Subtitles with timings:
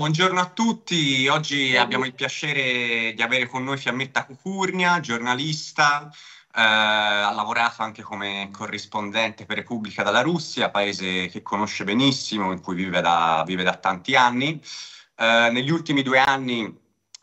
[0.00, 6.62] Buongiorno a tutti, oggi abbiamo il piacere di avere con noi Fiammetta Cucurnia, giornalista, eh,
[6.62, 12.76] ha lavorato anche come corrispondente per Repubblica dalla Russia, paese che conosce benissimo, in cui
[12.76, 14.62] vive da, vive da tanti anni.
[15.16, 16.62] Eh, negli ultimi due anni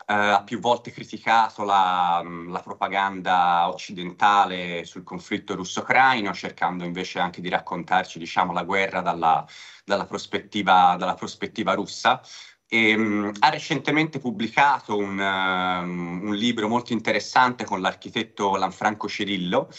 [0.08, 7.40] eh, ha più volte criticato la, la, propaganda occidentale sul conflitto russo-ucraino, cercando invece anche
[7.40, 9.46] di raccontarci diciamo, la guerra dalla,
[9.82, 12.20] dalla, prospettiva, dalla prospettiva russa.
[12.68, 19.68] E, um, ha recentemente pubblicato un, um, un, libro molto interessante con l'architetto Lanfranco Cirillo,
[19.68, 19.72] uh,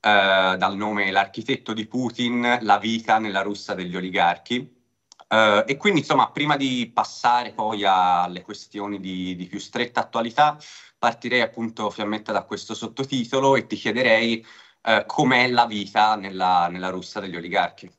[0.00, 4.80] dal nome L'architetto di Putin, la vita nella Russia degli oligarchi.
[5.28, 10.58] Uh, e quindi, insomma, prima di passare poi alle questioni di, di, più stretta attualità,
[10.98, 14.44] partirei appunto, Fiammetta, da questo sottotitolo e ti chiederei
[14.82, 17.90] uh, com'è la vita nella, nella Russia degli oligarchi.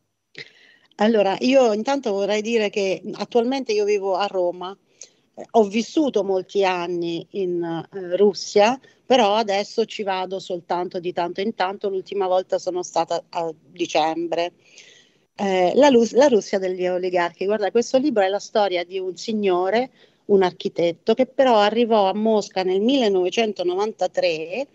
[1.03, 4.75] Allora, io intanto vorrei dire che attualmente io vivo a Roma,
[5.33, 11.41] eh, ho vissuto molti anni in eh, Russia, però adesso ci vado soltanto di tanto
[11.41, 14.53] in tanto, l'ultima volta sono stata a dicembre.
[15.35, 19.91] Eh, la, la, Russia degli oligarchi, guarda, questo libro è la storia di un signore,
[20.27, 24.67] un architetto, che però arrivò a Mosca nel 1993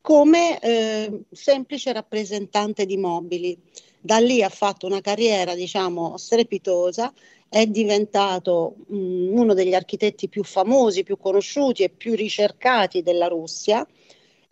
[0.00, 3.58] come eh, semplice rappresentante di mobili
[4.00, 7.12] da lì ha fatto una carriera, diciamo, strepitosa,
[7.48, 13.26] è diventato mh, mm, uno degli architetti più famosi, più conosciuti e più ricercati della
[13.26, 13.86] Russia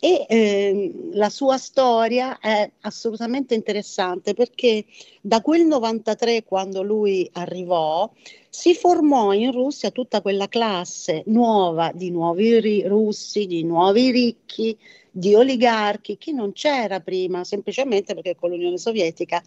[0.01, 4.85] e eh, la sua storia è assolutamente interessante perché
[5.21, 8.09] da quel 93 quando lui arrivò
[8.49, 14.79] si formò in Russia tutta quella classe nuova di nuovi ri- russi, di nuovi ricchi,
[15.19, 19.43] di oligarchi che non c'era prima, semplicemente perché con l'Unione Sovietica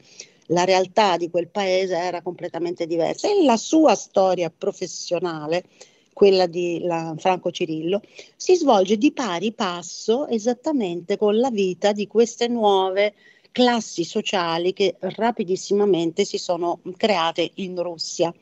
[0.47, 5.63] la realtà di quel paese era completamente diversa e la sua storia professionale,
[6.11, 6.85] quella di
[7.17, 8.01] Franco Cirillo,
[8.35, 13.13] si svolge di pari passo esattamente con la vita di queste nuove
[13.53, 18.33] classi sociali che rapidissimamente si sono create in Russia.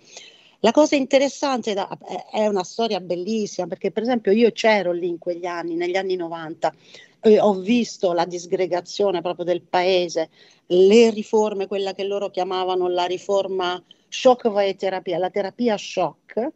[0.61, 1.87] La cosa interessante da,
[2.31, 6.17] è una storia bellissima perché per esempio io c'ero lì in quegli anni, negli anni
[6.17, 6.73] 90,
[7.21, 10.29] eh, ho visto la disgregazione proprio del paese,
[10.67, 16.51] le riforme, quella che loro chiamavano la riforma shock terapia, la terapia shock,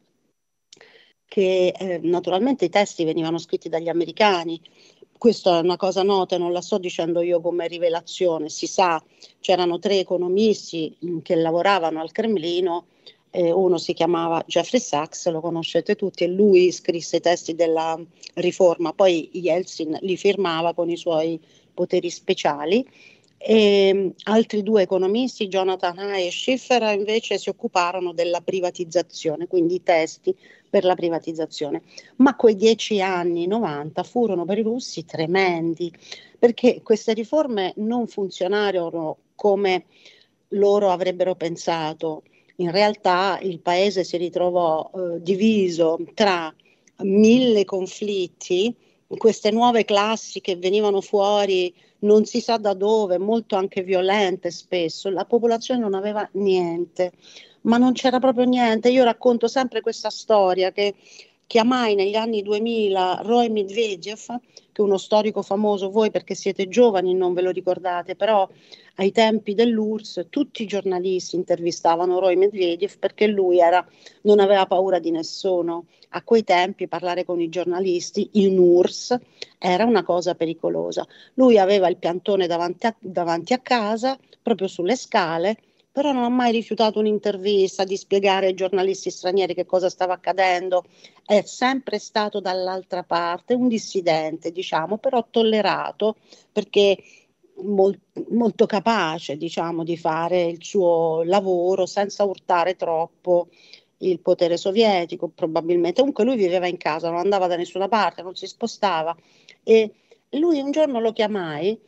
[1.26, 4.62] che eh, naturalmente i testi venivano scritti dagli americani.
[5.18, 9.02] Questa è una cosa nota, non la sto dicendo io come rivelazione, si sa,
[9.40, 12.88] c'erano tre economisti mm, che lavoravano al Cremlino
[13.36, 18.00] eh, uno si chiamava Jeffrey Sachs, lo conoscete tutti, e lui scrisse i testi della
[18.36, 21.40] riforma, poi Yeltsin li firmava con i suoi
[21.74, 22.88] poteri speciali.
[23.38, 29.84] E altri due economisti, Jonathan Hay e Schiffer, invece si occuparono della privatizzazione, quindi i
[29.84, 30.38] testi
[30.70, 31.82] per la privatizzazione.
[32.18, 35.92] Ma quei dieci anni 90 furono per i russi tremendi,
[36.38, 39.86] perché queste riforme non funzionarono come
[40.50, 42.22] loro avrebbero pensato
[42.58, 46.54] in realtà il paese si ritrovò eh, diviso tra
[46.98, 48.76] mille conflitti,
[49.18, 55.10] queste nuove classi che venivano fuori non si sa da dove, molto anche violente spesso,
[55.10, 57.14] la popolazione non aveva niente,
[57.62, 58.90] ma non c'era proprio niente.
[58.90, 60.96] Io racconto sempre questa storia che
[61.54, 64.26] chiamai negli anni 2000 Roy Medvedev,
[64.72, 68.50] che è uno storico famoso, voi perché siete giovani non ve lo ricordate, però
[68.96, 73.88] ai tempi dell'URSS tutti i giornalisti intervistavano Roy Medvedev perché lui era,
[74.22, 75.86] non aveva paura di nessuno.
[76.16, 79.20] A quei tempi parlare con i giornalisti in URSS
[79.60, 81.06] era una cosa pericolosa.
[81.36, 85.58] Lui aveva il piantone davanti a, davanti a casa, proprio sulle scale,
[85.94, 90.84] però non ha mai rifiutato un'intervista di spiegare ai giornalisti stranieri che cosa stava accadendo,
[91.24, 96.16] è sempre stato dall'altra parte un dissidente, diciamo, però tollerato
[96.52, 96.98] perché
[97.62, 98.00] mol-
[98.30, 103.50] molto capace, diciamo, di fare il suo lavoro senza urtare troppo
[104.00, 106.00] il potere sovietico, probabilmente.
[106.00, 109.16] Comunque lui viveva in casa, non andava da nessuna parte, non si spostava
[109.64, 109.92] e
[110.32, 111.80] lui un giorno lo chiamai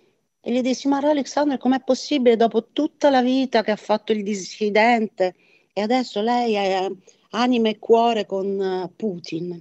[0.48, 4.22] e gli dissi, ma Alexander, com'è possibile dopo tutta la vita che ha fatto il
[4.22, 5.34] dissidente
[5.74, 6.88] e adesso lei è
[7.32, 9.60] anima e cuore con uh, Putin?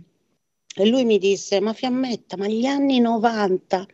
[0.76, 3.86] E lui mi disse, ma Fiammetta, ma gli anni 90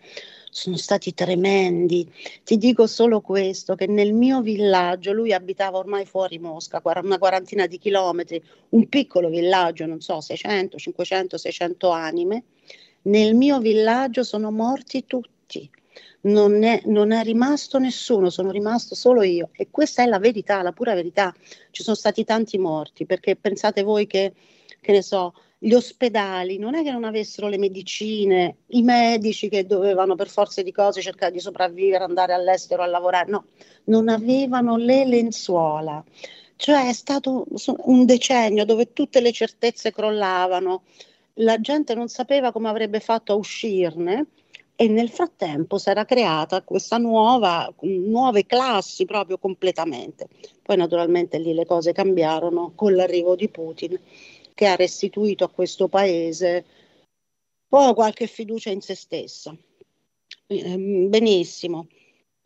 [0.51, 2.11] sono stati tremendi.
[2.43, 7.69] Ti dico solo questo, che nel mio villaggio, lui abitava ormai fuori Mosca, una quarantina
[7.69, 12.43] di chilometri, un piccolo villaggio, non so, 600, 500, 600 anime.
[13.03, 15.71] Nel mio villaggio sono morti tutti
[16.23, 19.51] non è, non è rimasto nessuno, sono rimasto solo io.
[19.53, 21.35] E questa è la verità, la pura verità.
[21.71, 24.33] Ci sono stati tanti morti, perché pensate voi che
[24.81, 29.67] che ne so, gli ospedali, non è che non avessero le medicine, i medici che
[29.67, 33.45] dovevano per forza di cose cercare di sopravvivere, andare all'estero a lavorare, no,
[33.85, 36.03] non avevano le lenzuola.
[36.57, 37.47] Cioè è stato
[37.85, 40.83] un decennio dove tutte le certezze crollavano,
[41.35, 44.27] la gente non sapeva come avrebbe fatto a uscirne
[44.81, 50.27] e nel frattempo si era creata questa nuova, nuove classi proprio completamente.
[50.63, 54.01] Poi naturalmente lì le cose cambiarono con l'arrivo di Putin
[54.55, 56.65] che ha restituito a questo paese
[57.69, 59.55] poi qualche fiducia in se stessa.
[60.47, 61.87] Ehm, benissimo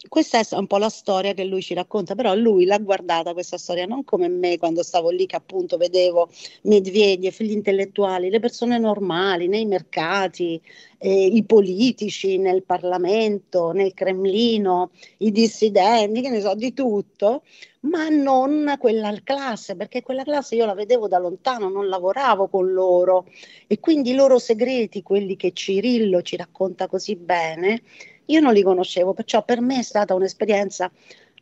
[0.08, 3.58] questa è un po' la storia che lui ci racconta, però lui l'ha guardata questa
[3.58, 6.30] storia non come me quando stavo lì che appunto vedevo
[6.62, 10.60] Medvedev, gli intellettuali, le persone normali nei mercati,
[10.98, 17.42] eh, i politici nel Parlamento, nel Cremlino, i dissidenti, che ne so, di tutto,
[17.80, 22.72] ma non quella classe, perché quella classe io la vedevo da lontano, non lavoravo con
[22.72, 23.26] loro.
[23.66, 27.82] E quindi i loro segreti, quelli che Cirillo ci racconta così bene,
[28.26, 30.90] io non li conoscevo, perciò per me è stata un'esperienza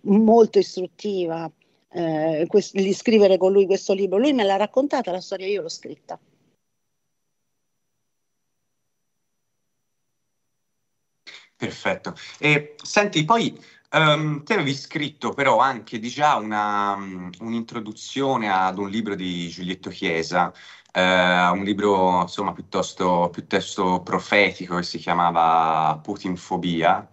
[0.02, 1.50] molto istruttiva
[1.90, 4.18] eh, quest- di scrivere con lui questo libro.
[4.18, 6.18] Lui me l'ha raccontata la storia, io l'ho scritta.
[11.56, 12.14] Perfetto.
[12.38, 13.56] E senti, poi
[13.92, 19.48] um, te avevi scritto però anche di già una, um, un'introduzione ad un libro di
[19.48, 20.52] Giulietto Chiesa
[20.92, 27.08] eh, un libro insomma piuttosto, piuttosto, profetico che si chiamava Putinfobia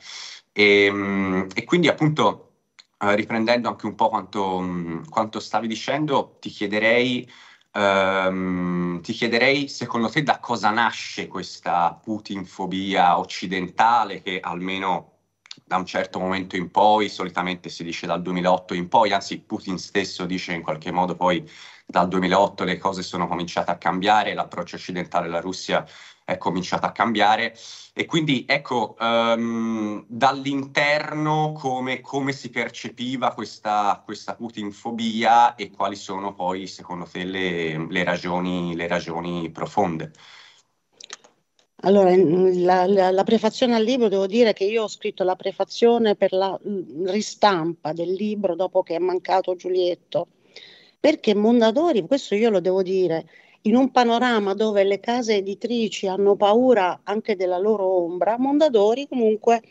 [0.52, 2.52] e, mm, e quindi appunto
[3.00, 7.28] eh, riprendendo anche un po' quanto, quanto stavi dicendo ti chiederei
[7.72, 15.20] Um, ti chiederei secondo te da cosa nasce questa putinfobia occidentale che almeno
[15.66, 19.78] da un certo momento in poi, solitamente si dice dal 2008 in poi, anzi Putin
[19.78, 21.48] stesso dice in qualche modo poi
[21.90, 25.84] dal 2008 le cose sono cominciate a cambiare, l'approccio occidentale alla Russia
[26.24, 27.56] è cominciato a cambiare
[27.94, 36.36] e quindi ecco um, dall'interno come, come, si percepiva questa, questa putinfobia e quali sono
[36.36, 40.12] poi secondo te le, le, ragioni, le ragioni profonde.
[41.82, 46.16] Allora, la, la, la, prefazione al libro, devo dire che io ho scritto la prefazione
[46.16, 46.60] per la
[47.06, 50.28] ristampa del libro dopo che è mancato Giulietto,
[51.00, 53.28] perché Mondadori, questo io lo devo dire,
[53.64, 59.62] in un panorama dove le case editrici hanno paura anche della loro ombra, Mondadori comunque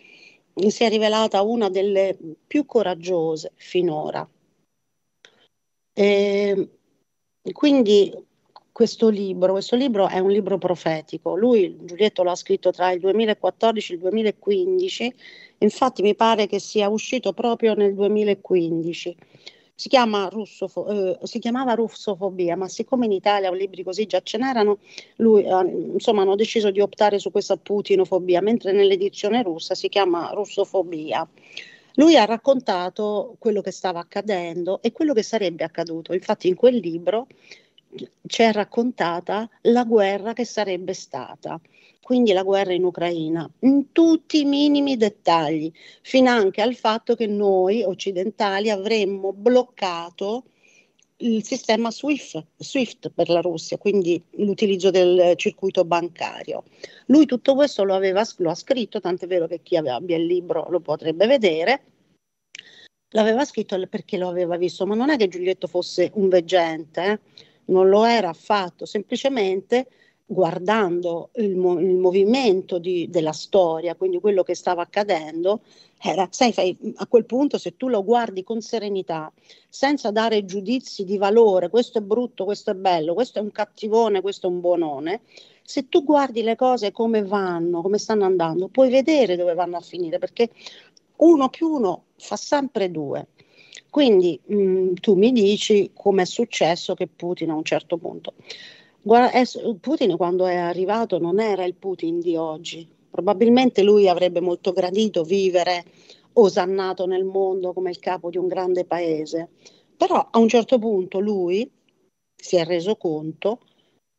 [0.69, 2.17] si è rivelata una delle
[2.47, 4.29] più coraggiose finora.
[5.93, 6.69] E
[7.53, 8.13] quindi
[8.73, 13.93] questo libro, questo libro è un libro profetico, lui Giulietto l'ha scritto tra il 2014
[13.93, 15.15] e il 2015,
[15.59, 19.17] infatti mi pare che sia uscito proprio nel 2015
[19.79, 24.37] si, chiama russofo, eh, si chiamava russofobia, ma siccome in Italia libri così già ce
[24.37, 24.79] n'erano,
[25.19, 30.33] lui, eh, insomma, hanno deciso di optare su questa putinofobia, mentre nell'edizione russa si chiama
[30.35, 31.25] russofobia.
[31.95, 36.13] Lui ha raccontato quello che stava accadendo e quello che sarebbe accaduto.
[36.13, 37.29] Infatti in quel libro
[38.27, 41.61] c'è raccontata la guerra che sarebbe stata
[42.09, 45.71] quindi la guerra in Ucraina, in tutti i minimi dettagli,
[46.01, 50.45] fino anche al fatto che noi occidentali avremmo bloccato
[51.19, 56.65] il sistema SWIFT, SWIFT, per la Russia, quindi l'utilizzo del circuito bancario.
[57.09, 60.67] Lui tutto questo lo, aveva, lo ha scritto, tant'è vero che chi abbia il libro
[60.71, 61.83] lo potrebbe vedere.
[63.11, 67.47] L'aveva scritto perché lo aveva visto, ma non è che Giulietto fosse un veggente, eh?
[67.69, 69.89] Non lo era affatto, semplicemente
[70.31, 75.63] guardando il, mo- il movimento di, della storia, quindi quello che stava accadendo,
[75.99, 79.33] era, sai, fai, a quel punto se tu lo guardi con serenità,
[79.71, 84.21] senza dare giudizi di valore, questo è brutto, questo è bello, questo è un cattivone,
[84.21, 85.23] questo è un buonone,
[85.63, 89.81] se tu guardi le cose come vanno, come stanno andando, puoi vedere dove vanno a
[89.81, 90.51] finire, perché
[91.17, 93.29] uno più uno fa sempre due.
[93.91, 98.35] Quindi mh, mm, tu mi dici come è successo che Putin a un certo punto
[99.01, 99.31] Guarda,
[99.81, 102.87] Putin quando è arrivato non era il Putin di oggi.
[103.11, 105.85] Probabilmente lui avrebbe molto gradito vivere
[106.35, 109.49] osannato nel mondo come il capo di un grande paese.
[109.97, 111.71] Però a un certo punto lui
[112.37, 113.61] si è reso conto,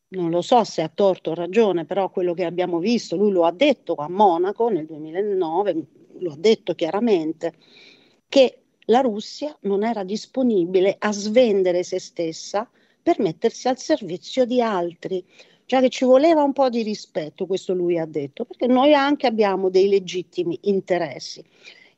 [0.10, 3.46] non lo so se ha torto o ragione, però quello che abbiamo visto, lui lo
[3.46, 5.86] ha detto a Monaco nel 2009,
[6.18, 7.54] lo ha detto chiaramente,
[8.28, 8.59] che
[8.90, 12.68] la Russia non era disponibile a svendere se stessa
[13.02, 15.26] per mettersi al servizio di altri.
[15.66, 19.28] Cioè che ci voleva un po' di rispetto, questo lui ha detto, perché noi anche
[19.28, 21.46] abbiamo dei legittimi interessi.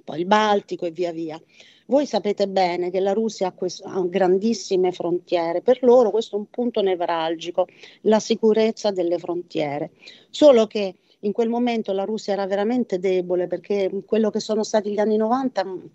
[0.04, 1.42] poi il Baltico e via via.
[1.88, 6.40] Voi sapete bene che la Russia ha, questo, ha, grandissime frontiere, per loro questo è
[6.40, 7.68] un punto nevralgico,
[8.02, 9.92] la sicurezza delle frontiere.
[10.30, 14.92] Solo che in quel momento la Russia era veramente debole perché quello che sono stati
[14.92, 15.86] gli anni 90 mm,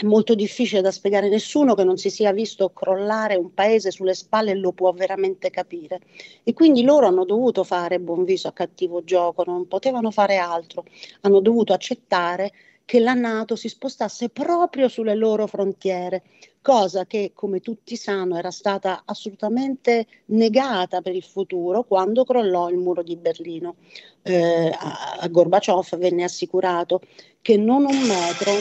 [0.00, 1.28] è molto difficile da spiegare.
[1.28, 6.00] Nessuno che non si sia visto crollare un paese sulle spalle lo può veramente capire.
[6.44, 10.84] E quindi loro hanno dovuto fare buon viso a cattivo gioco, non potevano fare altro.
[11.22, 12.52] Hanno dovuto accettare
[12.84, 16.22] che la Nato si spostasse proprio sulle loro frontiere,
[16.62, 22.78] cosa che, come tutti sanno, era stata assolutamente negata per il futuro quando crollò il
[22.78, 23.74] muro di Berlino.
[24.22, 27.00] Eh, a, a Gorbaciov venne assicurato
[27.42, 28.52] che non un metro.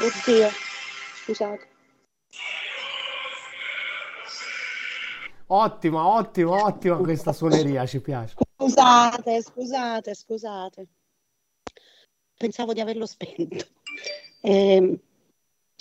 [0.00, 0.48] Oddio,
[1.22, 1.68] scusate.
[5.48, 8.34] Ottima, ottima, ottima questa suoneria, ci piace.
[8.56, 10.88] Scusate, scusate, scusate
[12.36, 13.66] pensavo di averlo spento.
[14.40, 15.00] Eh,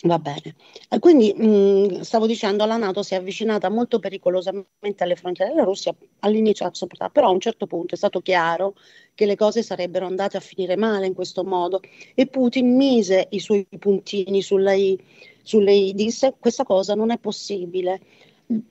[0.03, 0.55] va bene.
[0.89, 5.63] E quindi mh, stavo dicendo, la Nato si è avvicinata molto pericolosamente alle frontiere della
[5.63, 6.69] Russia, all'inizio
[7.11, 8.75] però a un certo punto è stato chiaro
[9.13, 11.79] che le cose sarebbero andate a finire male in questo modo
[12.13, 14.99] e Putin mise i suoi puntini sulla I,
[15.41, 18.01] sulle I disse questa cosa non è possibile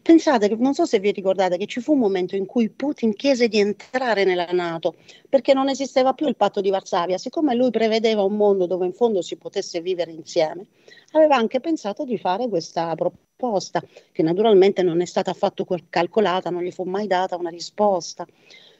[0.02, 3.49] Pensate non so se vi ricordate che ci fu un momento in cui Putin chiese
[3.49, 4.95] di entrare nella Nato
[5.28, 8.93] perché non esisteva più il patto di Varsavia, siccome lui prevedeva un mondo dove in
[8.93, 10.66] fondo si potesse vivere insieme,
[11.12, 16.62] aveva anche pensato di fare questa proposta che naturalmente non è stata affatto calcolata, non
[16.62, 18.25] gli fu mai data una risposta.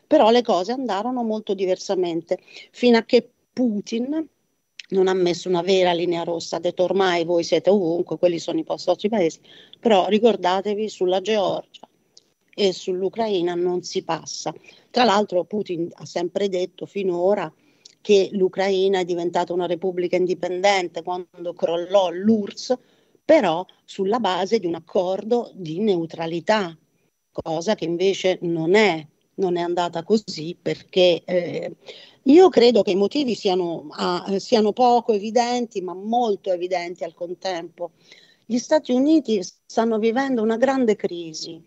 [0.07, 2.39] Però le cose andarono molto diversamente
[2.71, 4.29] fino a che Putin
[4.89, 8.59] non ha messo una vera linea rossa, ha detto ormai voi siete ovunque, quelli sono
[8.59, 9.41] i vostri paesi,
[9.81, 11.89] però ricordatevi sulla Georgia
[12.55, 14.55] e sull'Ucraina non si passa.
[14.91, 17.53] Tra l'altro Putin ha sempre detto finora
[18.01, 22.79] che l'Ucraina è diventata una repubblica indipendente quando crollò l'URSS,
[23.25, 26.77] però sulla base di un accordo di neutralità,
[27.33, 29.05] cosa che invece non è,
[29.37, 31.75] non è andata così perché eh,
[32.25, 37.93] io credo che i motivi siano, ah, siano poco evidenti, ma molto evidenti al contempo.
[38.47, 41.63] Gli Stati Uniti stanno vivendo una grande crisi.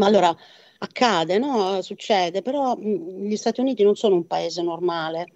[0.00, 0.34] Allora,
[0.78, 1.80] accade, no?
[1.82, 5.28] succede, però mm, gli Stati Uniti non sono un paese normale.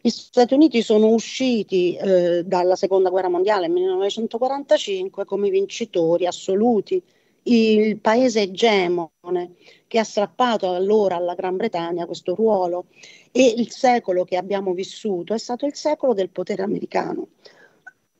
[0.00, 7.02] Gli Stati Uniti sono usciti eh, dalla seconda guerra mondiale nel 1945 come vincitori assoluti
[7.44, 9.54] il paese egemone
[9.86, 12.86] che ha strappato allora alla Gran Bretagna questo ruolo
[13.32, 17.28] e il secolo che abbiamo vissuto è stato il secolo del potere americano.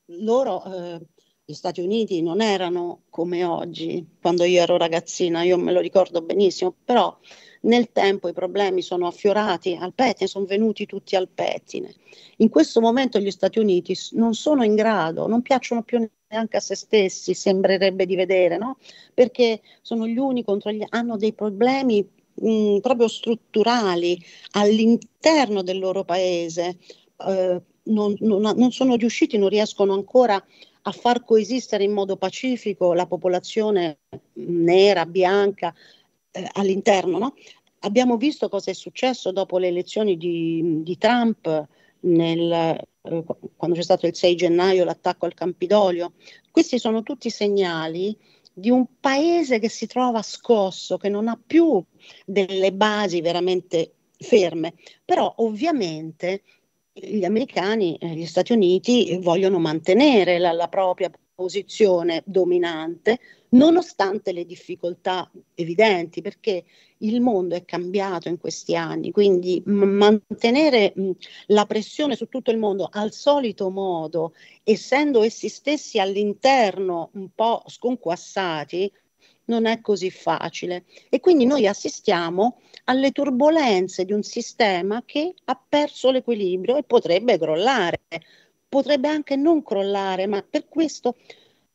[0.10, 1.02] Loro, eh,
[1.48, 6.24] gli Stati Uniti, non erano come oggi, quando io ero ragazzina, io me lo ricordo
[6.24, 7.16] benissimo, però
[7.62, 11.94] nel tempo i problemi sono affiorati al pettine, sono venuti tutti al pettine.
[12.38, 16.60] In questo momento gli Stati Uniti non sono in grado, non piacciono più neanche a
[16.60, 18.78] se stessi, sembrerebbe di vedere, no?
[19.14, 24.20] Perché sono gli uni contro gli hanno dei problemi mh, proprio strutturali
[24.52, 26.78] all'interno del loro paese.
[27.18, 30.44] Eh, non, non, non sono riusciti, non riescono ancora a
[30.92, 34.00] far coesistere in modo pacifico la popolazione
[34.34, 35.74] nera, bianca,
[36.32, 37.18] eh, all'interno.
[37.18, 37.34] No?
[37.80, 41.68] Abbiamo visto cosa è successo dopo le elezioni di, di Trump,
[42.02, 43.24] nel, eh,
[43.56, 46.14] quando c'è stato il 6 gennaio l'attacco al Campidoglio.
[46.52, 48.18] Questi sono tutti segnali
[48.54, 51.84] di un paese che si trova scosso, che non ha più
[52.26, 54.76] delle basi veramente ferme.
[55.04, 56.42] Però ovviamente
[56.98, 64.46] gli americani, eh, gli Stati Uniti vogliono mantenere la, la propria posizione dominante nonostante le
[64.46, 66.64] difficoltà evidenti, perché
[67.00, 71.12] il mondo è cambiato in questi anni, quindi m- mantenere mh,
[71.48, 74.34] la pressione su tutto il mondo al solito modo,
[74.64, 78.92] essendo essi stessi all'interno un po' sconquassati,
[79.46, 80.86] non è così facile.
[81.10, 87.38] E quindi noi assistiamo alle turbulenze di un sistema che ha perso l'equilibrio e potrebbe
[87.38, 88.02] crollare.
[88.68, 91.16] Potrebbe anche non crollare, ma per questo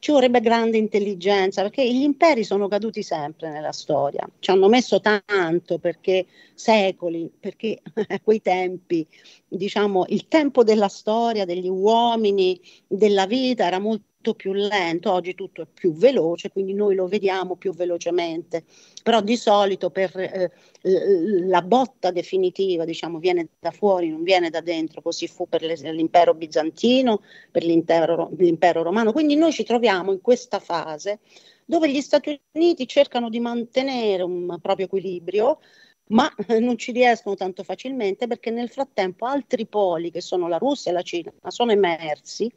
[0.01, 4.99] ci vorrebbe grande intelligenza perché gli imperi sono caduti sempre nella storia, ci hanno messo
[4.99, 9.07] tanto perché secoli, perché a quei tempi,
[9.47, 15.63] diciamo, il tempo della storia, degli uomini, della vita era molto più lento, oggi tutto
[15.63, 18.65] è più veloce, quindi noi lo vediamo più velocemente,
[19.03, 20.51] però di solito per eh,
[20.83, 26.35] la botta definitiva, diciamo, viene da fuori, non viene da dentro, così fu per l'impero
[26.35, 31.21] bizantino, per l'impero, romano, quindi noi ci troviamo in questa fase
[31.65, 35.61] dove gli Stati Uniti cercano di mantenere un proprio equilibrio,
[36.09, 40.91] ma non ci riescono tanto facilmente perché nel frattempo altri poli, che sono la Russia
[40.91, 42.53] e la Cina, sono emersi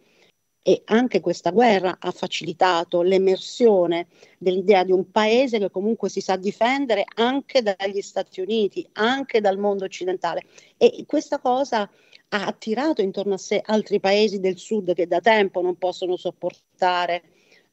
[0.64, 4.08] e anche questa guerra ha facilitato l'emersione
[4.40, 9.58] dell'idea di un paese che comunque si sa difendere anche dagli Stati Uniti, anche dal
[9.58, 10.46] mondo occidentale.
[10.78, 11.82] E questa cosa
[12.30, 17.24] ha attirato intorno a sé altri paesi del sud che da tempo non possono sopportare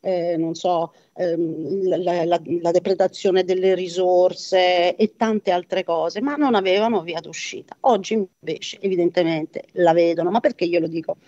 [0.01, 6.37] eh, non so, ehm, la, la, la, depredazione delle risorse e tante altre cose, ma
[6.37, 7.77] non avevano via d'uscita.
[7.81, 11.19] Oggi invece evidentemente la vedono, ma perché io lo dico?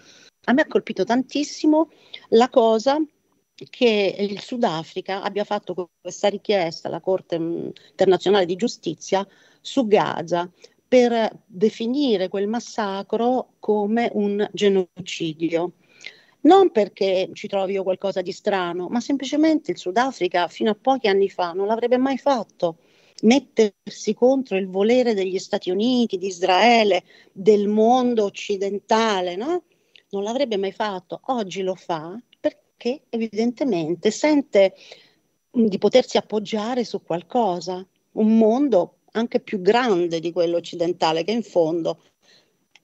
[0.45, 1.91] A me ha colpito tantissimo
[2.31, 2.99] la cosa
[3.71, 9.25] che il Sudafrica abbia fatto questa richiesta alla Corte mm, internazionale di giustizia
[9.61, 10.51] su Gaza
[10.89, 15.75] per definire quel massacro come un genocidio.
[16.41, 21.07] Non perché ci trovi io qualcosa di strano, ma semplicemente il Sudafrica fino a pochi
[21.07, 22.79] anni fa non l'avrebbe mai fatto
[23.23, 29.63] mettersi contro il volere degli Stati Uniti, di Israele, del mondo occidentale, no?
[30.13, 34.75] Non l'avrebbe mai fatto, oggi lo fa perché evidentemente sente
[35.57, 41.33] mm, di potersi appoggiare su qualcosa, un mondo anche più grande di quello occidentale, che
[41.33, 42.03] in fondo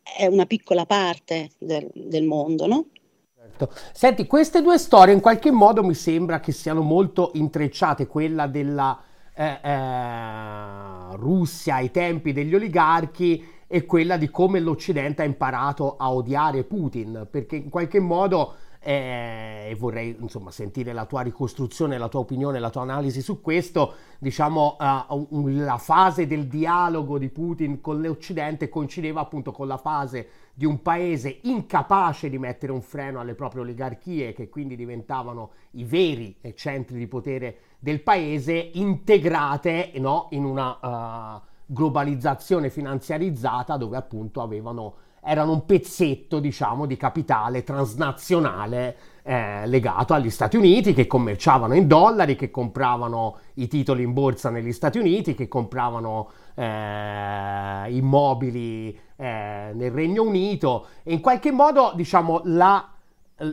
[0.02, 2.86] è una piccola parte del, del mondo, no?
[3.34, 3.72] Certo.
[3.92, 9.02] Senti, queste due storie in qualche modo mi sembra che siano molto intrecciate, quella della
[9.34, 16.10] eh, eh, Russia ai tempi degli oligarchi è quella di come l'Occidente ha imparato a
[16.10, 22.08] odiare Putin, perché in qualche modo, eh, e vorrei insomma sentire la tua ricostruzione, la
[22.08, 27.82] tua opinione, la tua analisi su questo, diciamo uh, la fase del dialogo di Putin
[27.82, 33.20] con l'Occidente coincideva appunto con la fase di un paese incapace di mettere un freno
[33.20, 40.28] alle proprie oligarchie, che quindi diventavano i veri centri di potere del paese, integrate no,
[40.30, 40.78] in una...
[41.36, 50.14] Uh, globalizzazione finanziarizzata dove appunto avevano, erano un pezzetto diciamo di capitale transnazionale eh, legato
[50.14, 54.98] agli Stati Uniti che commerciavano in dollari, che compravano i titoli in borsa negli Stati
[54.98, 60.86] Uniti, che compravano eh, immobili eh, nel Regno Unito.
[61.02, 62.88] E in qualche modo diciamo la,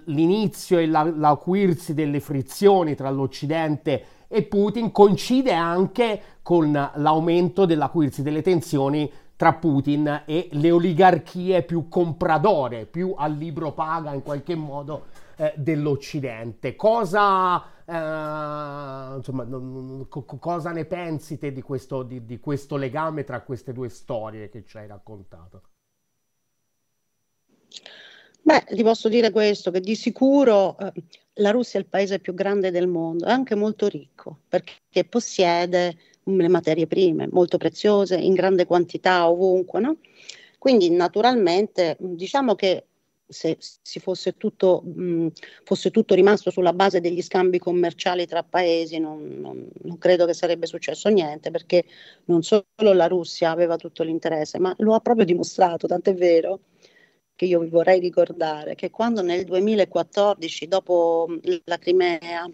[0.05, 8.21] l'inizio e la, l'acuirsi delle frizioni tra l'Occidente e Putin coincide anche con l'aumento dell'acuirsi
[8.21, 14.55] delle tensioni tra Putin e le oligarchie più compradore, più al libro paga in qualche
[14.55, 16.75] modo eh, dell'Occidente.
[16.75, 19.45] Cosa, eh, insomma,
[20.07, 24.49] co- cosa ne pensi te di questo, di, di questo legame tra queste due storie
[24.49, 25.61] che ci hai raccontato?
[28.41, 30.93] Beh, ti posso dire questo, che di sicuro eh,
[31.35, 35.97] la Russia è il paese più grande del mondo, è anche molto ricco, perché possiede
[36.23, 39.97] le materie prime molto preziose, in grande quantità ovunque, no?
[40.57, 42.85] Quindi naturalmente diciamo che
[43.27, 43.57] se
[43.99, 45.27] fosse tutto, mh,
[45.63, 50.33] fosse tutto rimasto sulla base degli scambi commerciali tra paesi, non, non, non, credo che
[50.33, 51.85] sarebbe successo niente, perché
[52.25, 56.59] non solo la Russia aveva tutto l'interesse, ma lo ha proprio dimostrato, tant'è vero
[57.35, 61.27] che io vi vorrei ricordare che quando nel 2014, dopo
[61.65, 62.49] la Crimea,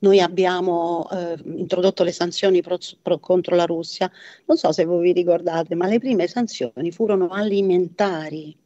[0.00, 4.10] noi abbiamo eh, introdotto le sanzioni pro, pro, contro la Russia,
[4.46, 8.56] non so se voi vi ricordate, ma le prime sanzioni furono alimentari,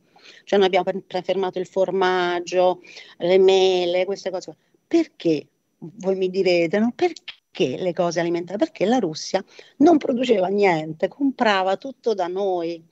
[0.44, 0.90] cioè noi abbiamo
[1.22, 2.80] fermato il formaggio,
[3.18, 4.56] le mele, queste cose.
[4.86, 5.46] Perché?
[5.78, 6.92] Voi mi direte, no?
[6.94, 8.58] Perché le cose alimentari?
[8.58, 9.44] Perché la Russia
[9.78, 12.82] non produceva niente, comprava tutto da noi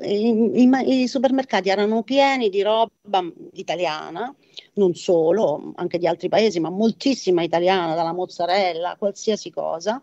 [0.00, 4.34] i, i, i supermercati erano pieni di roba italiana,
[4.74, 10.02] non solo, anche di altri paesi, ma moltissima italiana, dalla mozzarella, qualsiasi cosa.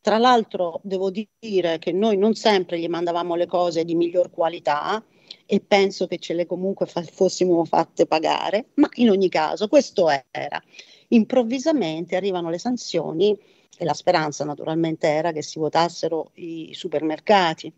[0.00, 5.02] Tra l'altro devo dire che noi non sempre gli mandavamo le cose di miglior qualità
[5.46, 10.08] e penso che ce le comunque fa- fossimo fatte pagare, ma in ogni caso questo
[10.30, 10.60] era.
[11.08, 13.36] Improvvisamente arrivano le sanzioni
[13.78, 17.72] e la speranza naturalmente era che si votassero i supermercati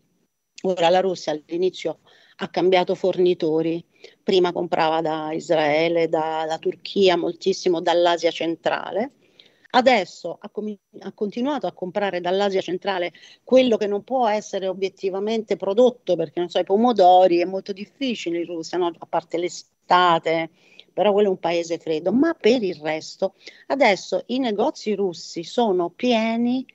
[0.67, 1.99] Ora la Russia all'inizio
[2.37, 3.85] ha cambiato fornitori,
[4.23, 9.11] prima comprava da Israele, dalla Turchia, moltissimo dall'Asia centrale.
[9.69, 15.55] Adesso ha, com- ha, continuato a comprare dall'Asia centrale quello che non può essere obiettivamente
[15.55, 18.91] prodotto perché non so, i pomodori è molto difficile in Russia, no?
[18.97, 20.49] a parte l'estate,
[20.91, 23.35] però quello è un paese freddo, ma per il resto
[23.67, 26.65] adesso i negozi russi sono pieni,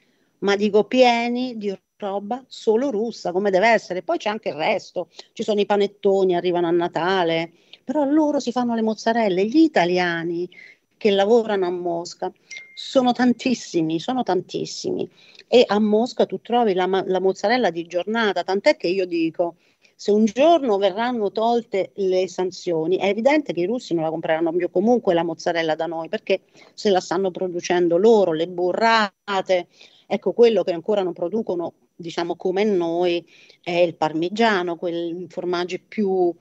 [0.40, 4.02] ma dico pieni di roba solo russa, come deve essere.
[4.02, 7.52] Poi c'è anche il resto, ci sono i panettoni, arrivano a Natale,
[7.84, 10.48] però loro si fanno le mozzarelle, gli italiani
[10.96, 12.32] che lavorano a Mosca
[12.74, 15.08] sono tantissimi, sono tantissimi.
[15.46, 19.56] E a Mosca tu trovi la, la mozzarella di giornata, tant'è che io dico
[20.00, 24.50] se un giorno verranno tolte le sanzioni, è evidente che i russi non la compreranno
[24.50, 26.40] più comunque la mozzarella da noi, perché
[26.72, 29.68] se la stanno producendo loro, le burrate,
[30.06, 33.24] ecco quello che ancora non producono, diciamo come noi,
[33.62, 36.34] è il parmigiano, quei formaggi più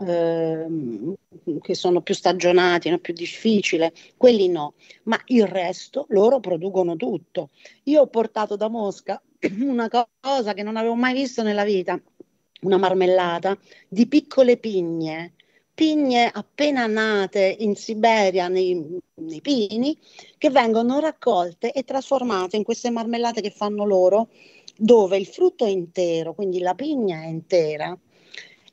[0.00, 0.66] eh,
[1.60, 2.98] che sono più stagionati, no?
[2.98, 4.74] più difficili, quelli no,
[5.04, 7.50] ma il resto loro producono tutto.
[7.84, 9.20] Io ho portato da Mosca
[9.60, 12.00] una cosa che non avevo mai visto nella vita,
[12.62, 13.56] una marmellata
[13.88, 15.34] di piccole pigne,
[15.74, 19.98] pigne appena nate in Siberia nei, nei pini,
[20.38, 24.28] che vengono raccolte e trasformate in queste marmellate che fanno loro,
[24.76, 27.96] dove il frutto è intero, quindi la pigna è intera,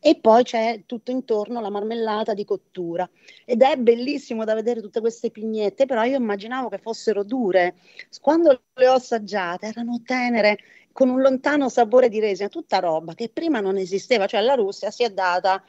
[0.03, 3.07] e poi c'è tutto intorno la marmellata di cottura
[3.45, 7.75] ed è bellissimo da vedere tutte queste pignette, però io immaginavo che fossero dure.
[8.19, 10.57] Quando le ho assaggiate erano tenere
[10.91, 14.89] con un lontano sapore di resina, tutta roba che prima non esisteva, cioè la Russia
[14.89, 15.63] si è data,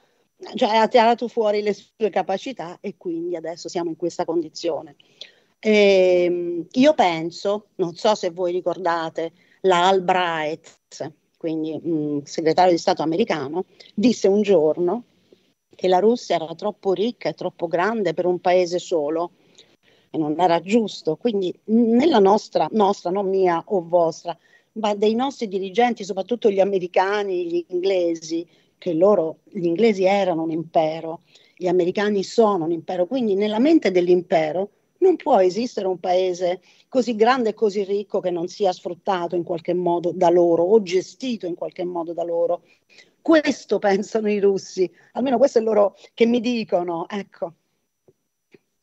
[0.55, 4.97] cioè ha tirato fuori le sue capacità e quindi adesso siamo in questa condizione.
[5.59, 12.79] E, ehm, io penso, non so se voi ricordate, la Albright, quindi un segretario di
[12.79, 15.05] Stato americano, disse un giorno
[15.75, 19.33] che la Russia era troppo ricca e troppo grande per un paese solo
[20.11, 21.17] e non era giusto.
[21.17, 24.37] Quindi nella nostra, nostra, non mia o vostra,
[24.73, 28.47] ma dei nostri dirigenti, soprattutto gli americani, gli inglesi,
[28.79, 31.23] che loro, gli inglesi erano un impero,
[31.57, 34.71] gli americani sono un impero, quindi nella mente dell'impero
[35.03, 39.43] non può esistere un paese così grande e così ricco che non sia sfruttato in
[39.43, 42.63] qualche modo da loro o gestito in qualche modo da loro.
[43.21, 47.53] Questo pensano i russi, almeno questo è loro che mi dicono, ecco.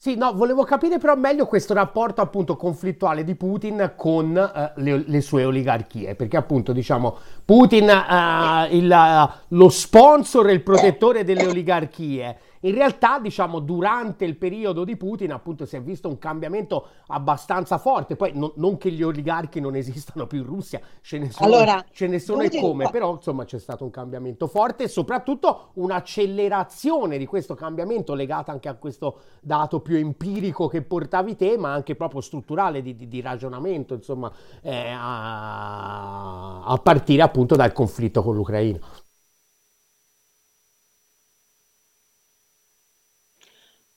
[0.02, 5.04] Sì, no, volevo capire però meglio questo rapporto appunto conflittuale di Putin con uh, le,
[5.06, 11.46] le, sue oligarchie, perché appunto diciamo Putin uh, il, lo sponsor e il protettore delle
[11.46, 16.88] oligarchie in realtà, diciamo, durante il periodo di Putin, appunto, si è visto un cambiamento
[17.08, 18.16] abbastanza forte.
[18.16, 21.86] Poi non, non che gli oligarchi non esistano più in Russia, ce ne sono, allora,
[21.92, 27.18] ce ne sono e come, però insomma c'è stato un cambiamento forte e soprattutto un'accelerazione
[27.18, 31.96] di questo cambiamento legata anche a questo dato più empirico che portavi te, ma anche
[31.96, 38.36] proprio strutturale di, di, di ragionamento, insomma, eh, a, a partire appunto dal conflitto con
[38.36, 38.80] l'Ucraina.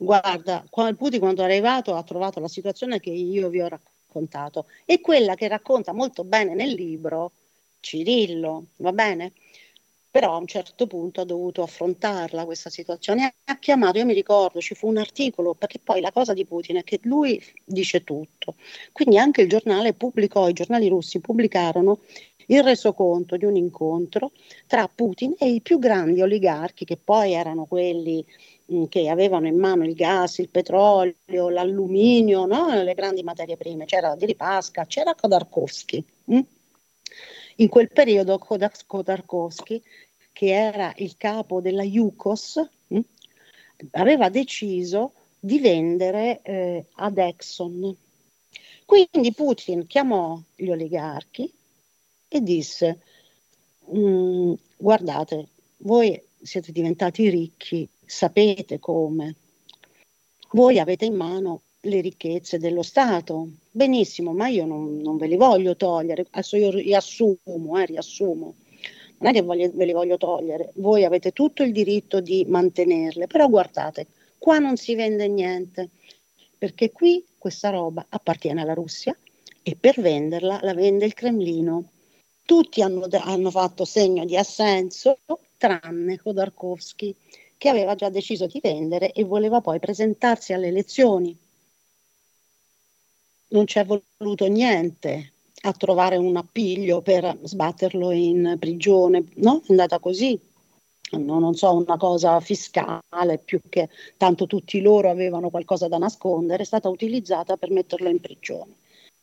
[0.03, 0.65] Guarda,
[0.97, 5.37] Putin quando è arrivato ha trovato la situazione che io vi ho raccontato e quella
[5.37, 7.31] che racconta molto bene nel libro
[7.79, 9.33] Cirillo, va bene?
[10.11, 13.33] Però a un certo punto ha dovuto affrontarla questa situazione.
[13.45, 16.77] Ha chiamato, io mi ricordo, ci fu un articolo, perché poi la cosa di Putin
[16.77, 18.57] è che lui dice tutto.
[18.93, 22.01] Quindi anche il giornale pubblicò, i giornali russi pubblicarono
[22.47, 24.33] il resoconto di un incontro
[24.67, 28.25] tra Putin e i più grandi oligarchi, che poi erano quelli
[28.89, 32.83] che avevano in mano il gas, il petrolio, l'alluminio, no?
[32.83, 33.85] le grandi materie prime.
[33.85, 36.05] C'era Di Pasca, c'era Khodorkovsky.
[36.27, 36.41] Hm?
[37.57, 39.83] In quel periodo Khodorkovsky,
[40.33, 43.01] che era il capo della Yukos, hm?
[43.93, 47.97] aveva deciso di vendere eh, ad Exxon.
[48.85, 51.51] Quindi Putin chiamò gli oligarchi
[52.29, 53.01] e disse,
[53.95, 59.35] mm, guardate, voi siete diventati ricchi sapete come.
[60.53, 65.37] Voi avete in mano le ricchezze dello Stato, benissimo, ma io non, non ve li
[65.37, 68.55] voglio togliere, adesso io riassumo, eh, riassumo,
[69.18, 73.27] non è che voglio, ve li voglio togliere, voi avete tutto il diritto di mantenerle,
[73.27, 75.88] però guardate, qua non si vende niente,
[76.59, 79.16] perché qui questa roba appartiene alla Russia
[79.62, 81.90] e per venderla la vende il Cremlino.
[82.44, 85.18] Tutti hanno, hanno fatto segno di assenso,
[85.57, 87.14] tranne Khodorkovsky
[87.62, 91.38] che aveva già deciso di vendere e voleva poi presentarsi alle elezioni.
[93.51, 99.61] Non ci è voluto niente a trovare un appiglio per sbatterlo in prigione, no?
[99.64, 100.37] È andata così.
[101.12, 106.64] No, non so, una cosa fiscale più che tanto tutti loro avevano qualcosa da nascondere,
[106.64, 108.75] è stata utilizzata per metterlo in prigione.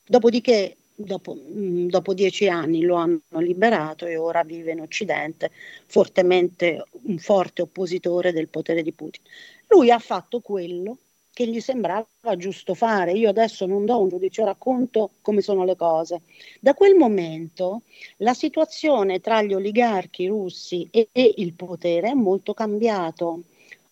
[0.08, 5.52] Dopodiché dopo, mh, mm, dopo, dieci anni lo hanno liberato e ora vive in Occidente,
[5.86, 9.24] fortemente un forte oppositore del potere di Putin.
[9.68, 10.98] Lui ha fatto quello
[11.32, 13.14] che gli sembrava giusto fare.
[13.14, 16.22] Io adesso non do un giudizio, racconto come sono le cose.
[16.60, 17.84] Da quel momento
[18.18, 23.44] la situazione tra gli oligarchi russi e, e il potere è molto cambiato.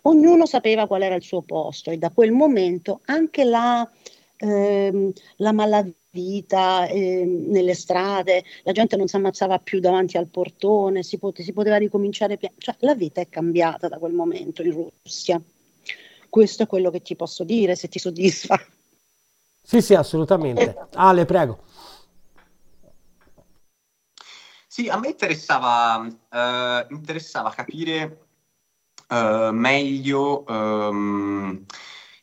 [0.02, 3.90] Ognuno sapeva qual era il suo posto e da quel momento anche la,
[4.38, 11.04] ehm, la malavita eh, nelle strade, la gente non si ammazzava più davanti al portone,
[11.04, 15.42] si, pot- si poteva ricominciare, cioè la vita è cambiata da quel momento in Russia.
[16.30, 18.60] Questo è quello che ti posso dire, se ti soddisfa.
[19.64, 20.78] Sì, sì, assolutamente.
[20.94, 21.60] Ale, prego.
[24.68, 28.28] Sì, a me interessava, uh, interessava capire
[29.10, 31.66] uh, meglio um,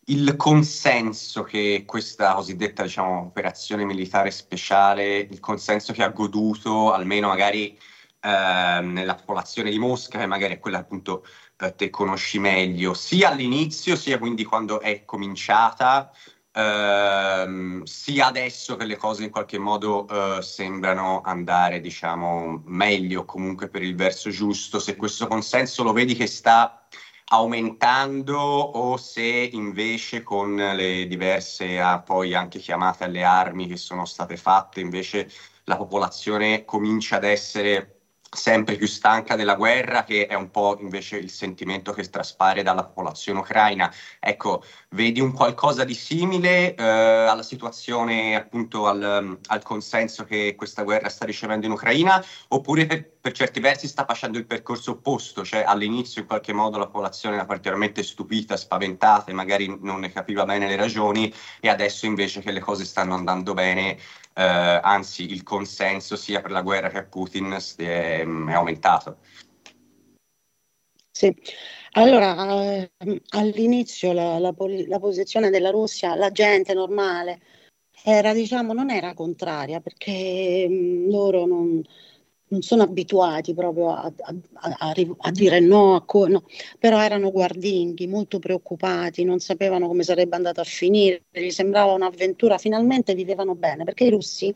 [0.07, 7.29] il consenso che questa cosiddetta diciamo, operazione militare speciale, il consenso che ha goduto almeno
[7.29, 7.79] magari
[8.23, 11.25] uh, nella popolazione di Mosca, che magari è quella appunto
[11.59, 16.11] eh, te conosci meglio, sia all'inizio, sia quindi quando è cominciata,
[16.53, 23.69] ehm, sia adesso che le cose in qualche modo eh, sembrano andare, diciamo, meglio, comunque
[23.69, 26.87] per il verso giusto, se questo consenso lo vedi che sta
[27.27, 34.05] aumentando o se invece con le diverse ah, poi anche chiamate alle armi che sono
[34.05, 35.31] state fatte invece
[35.65, 37.94] la popolazione comincia ad essere
[38.35, 42.85] sempre più stanca della guerra, che è un po' invece il sentimento che traspare dalla
[42.85, 43.93] popolazione ucraina.
[44.21, 50.83] Ecco, vedi un qualcosa di simile eh, alla situazione, appunto al, al, consenso che questa
[50.83, 55.45] guerra sta ricevendo in Ucraina, oppure per, per, certi versi sta facendo il percorso opposto,
[55.45, 60.13] cioè all'inizio in qualche modo la popolazione era particolarmente stupita, spaventata e magari non ne
[60.13, 63.99] capiva bene le ragioni, e adesso invece che le cose stanno andando bene
[64.35, 69.19] eh, anzi il consenso sia per la guerra che a Putin è, è aumentato.
[71.11, 71.33] Sì,
[71.93, 72.91] allora eh,
[73.31, 74.53] all'inizio la, la,
[74.89, 77.41] la, posizione della Russia, la gente normale,
[78.03, 81.81] era diciamo non era contraria perché mh, loro non,
[82.55, 84.35] non sono abituati proprio a, a,
[84.79, 86.45] a, a dire no, co- no,
[86.79, 92.57] però erano guardinghi, molto preoccupati, non sapevano come sarebbe andato a finire, gli sembrava un'avventura,
[92.59, 94.55] finalmente vivevano bene, perché i russi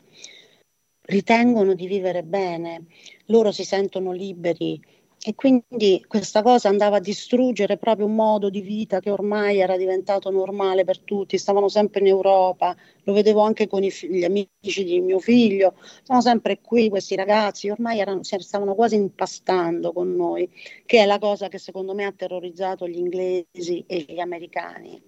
[1.07, 2.85] ritengono di vivere bene,
[3.25, 4.79] loro si sentono liberi
[5.21, 9.75] e quindi questa cosa andava a distruggere proprio un modo di vita che ormai era
[9.75, 11.37] diventato normale per tutti.
[11.37, 16.21] Stavano sempre in Europa, lo vedevo anche con i, gli amici di mio figlio, sono
[16.21, 20.49] sempre qui questi ragazzi, ormai erano, stavano quasi impastando con noi,
[20.85, 25.01] che è la cosa che secondo me ha terrorizzato gli inglesi e gli americani.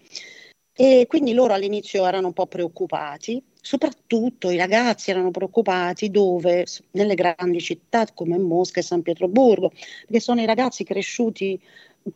[0.73, 6.65] E quindi loro all'inizio erano un po' preoccupati, soprattutto i ragazzi erano preoccupati dove?
[6.91, 9.69] Nelle grandi città come Mosca e San Pietroburgo,
[10.01, 11.61] perché sono i ragazzi cresciuti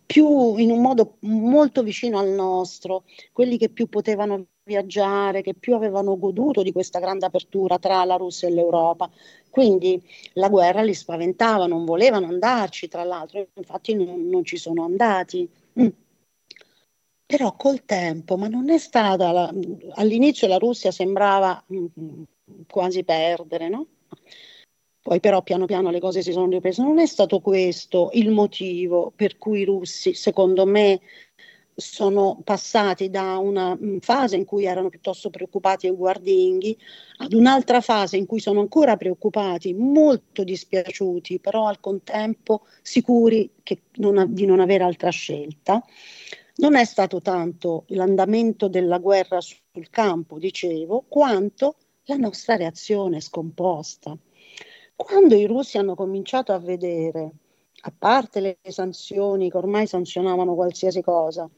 [0.06, 5.76] più in un modo molto vicino al nostro, quelli che più potevano viaggiare, che più
[5.76, 9.10] avevano goduto di questa grande apertura tra la Russia e l'Europa.
[9.50, 10.02] Quindi
[10.34, 15.48] la guerra li spaventava, non volevano andarci, tra l'altro, infatti non, non ci sono andati.
[15.80, 15.88] Mm.
[17.36, 19.54] Però col tempo, ma non è stata, la,
[19.96, 22.24] all'inizio la Russia sembrava mh, mm,
[22.66, 23.88] quasi perdere, no?
[25.02, 26.82] Poi però piano piano le cose si sono riprese.
[26.82, 31.02] Non è stato questo il motivo per cui i russi, secondo me,
[31.76, 36.78] sono passati da una mm, fase in cui erano piuttosto preoccupati e guardinghi
[37.18, 43.52] ad un'altra fase in cui sono ancora preoccupati, molto dispiaciuti, però al contempo sicuri
[43.96, 45.84] non, di non avere altra scelta
[46.58, 54.18] non è stato tanto l'andamento della guerra sul campo, dicevo, quanto la nostra reazione scomposta.
[54.96, 57.32] Quando i russi hanno cominciato a vedere,
[57.82, 61.50] a parte le sanzioni che ormai sanzionavano qualsiasi cosa,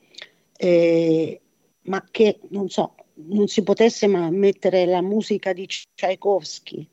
[0.58, 1.42] eh,
[1.84, 6.88] ma che non so, non si potesse mai mettere la musica di Tchaikovsky,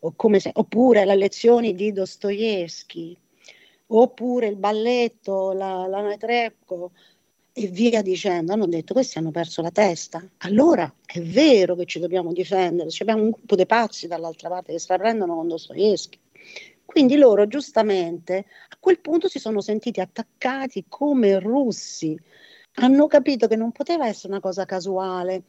[0.00, 3.16] o se, oppure le lezioni di Dostoevsky,
[3.88, 6.90] oppure il balletto, la, la Netrebko,
[7.58, 10.22] e via dicendo, hanno detto questi hanno perso la testa.
[10.40, 14.78] Allora è vero che ci dobbiamo difendere, abbiamo un gruppo di pazzi dall'altra parte che
[14.78, 16.18] se la prendono con Dostoevsky.
[16.84, 22.14] Quindi loro giustamente a quel punto si sono sentiti attaccati come russi,
[22.74, 25.44] hanno capito che non poteva essere una cosa casuale,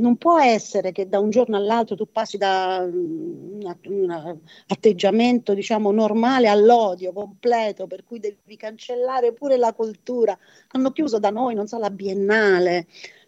[0.00, 5.90] non può essere che da un giorno all'altro tu passi da un, un atteggiamento diciamo
[5.90, 10.36] normale all'odio completo per cui devi cancellare pure la cultura.
[10.72, 12.86] Hanno chiuso da noi non so la biennale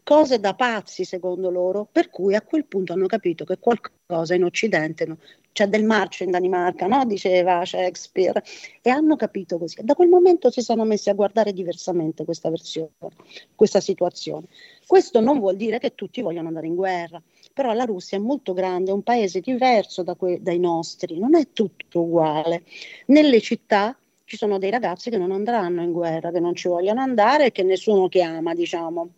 [0.09, 4.35] cose da pazzi secondo loro per cui a quel punto hanno capito che qualcosa cosa
[4.35, 5.19] in Occidente no?
[5.53, 7.05] c'è del marcio in Danimarca, no?
[7.05, 8.43] diceva Shakespeare,
[8.81, 9.83] e hanno capito così.
[9.83, 12.91] Da quel momento si sono messi a guardare diversamente questa versione,
[13.55, 14.47] questa situazione.
[14.87, 17.21] Questo non vuol dire che tutti vogliono andare in guerra,
[17.53, 21.35] però la Russia è molto grande, è un paese diverso da que- dai nostri, non
[21.35, 22.63] è tutto uguale.
[23.07, 23.95] Nelle città
[24.25, 27.53] ci sono dei ragazzi che non andranno in guerra, che non ci vogliono andare e
[27.53, 29.11] che nessuno chiama, diciamo.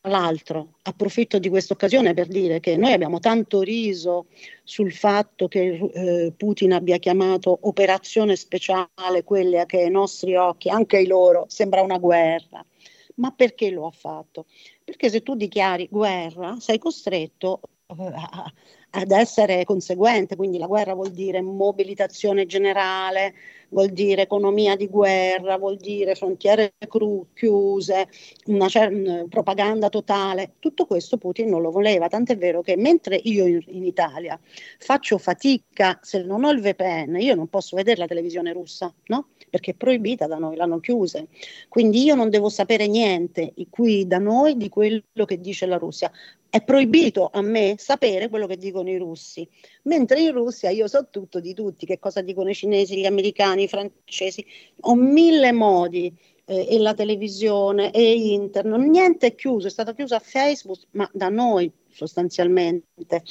[0.00, 4.26] Tra l'altro, approfitto di questa occasione per dire che noi abbiamo tanto riso
[4.62, 10.98] sul fatto che eh, Putin abbia chiamato operazione speciale quelle che ai nostri occhi, anche
[10.98, 12.64] ai loro, sembra una guerra.
[13.16, 14.46] Ma perché lo ha fatto?
[14.84, 18.12] Perché se tu dichiari guerra sei costretto eh,
[18.90, 23.34] ad essere conseguente, quindi la guerra vuol dire mobilitazione generale,
[23.70, 28.08] vuol dire economia di guerra, vuol dire frontiere cru- chiuse,
[28.46, 30.54] una cer- propaganda totale.
[30.58, 34.38] Tutto questo Putin non lo voleva, tant'è vero che mentre io in, in Italia
[34.78, 39.28] faccio fatica, se non ho il VPN, io non posso vedere la televisione russa, no?
[39.50, 41.24] Perché è proibita da noi, l'hanno chiusa.
[41.68, 46.10] Quindi io non devo sapere niente qui da noi di quello che dice la Russia
[46.50, 49.46] è proibito a me sapere quello che dicono i russi,
[49.82, 53.57] mentre in Russia io so tutto di tutti, che cosa dicono i cinesi, gli americani,
[53.62, 54.44] i francesi,
[54.80, 56.12] ho mille modi
[56.44, 61.08] eh, e la televisione e internet, niente è chiuso, è stato chiuso a Facebook, ma
[61.12, 63.22] da noi sostanzialmente.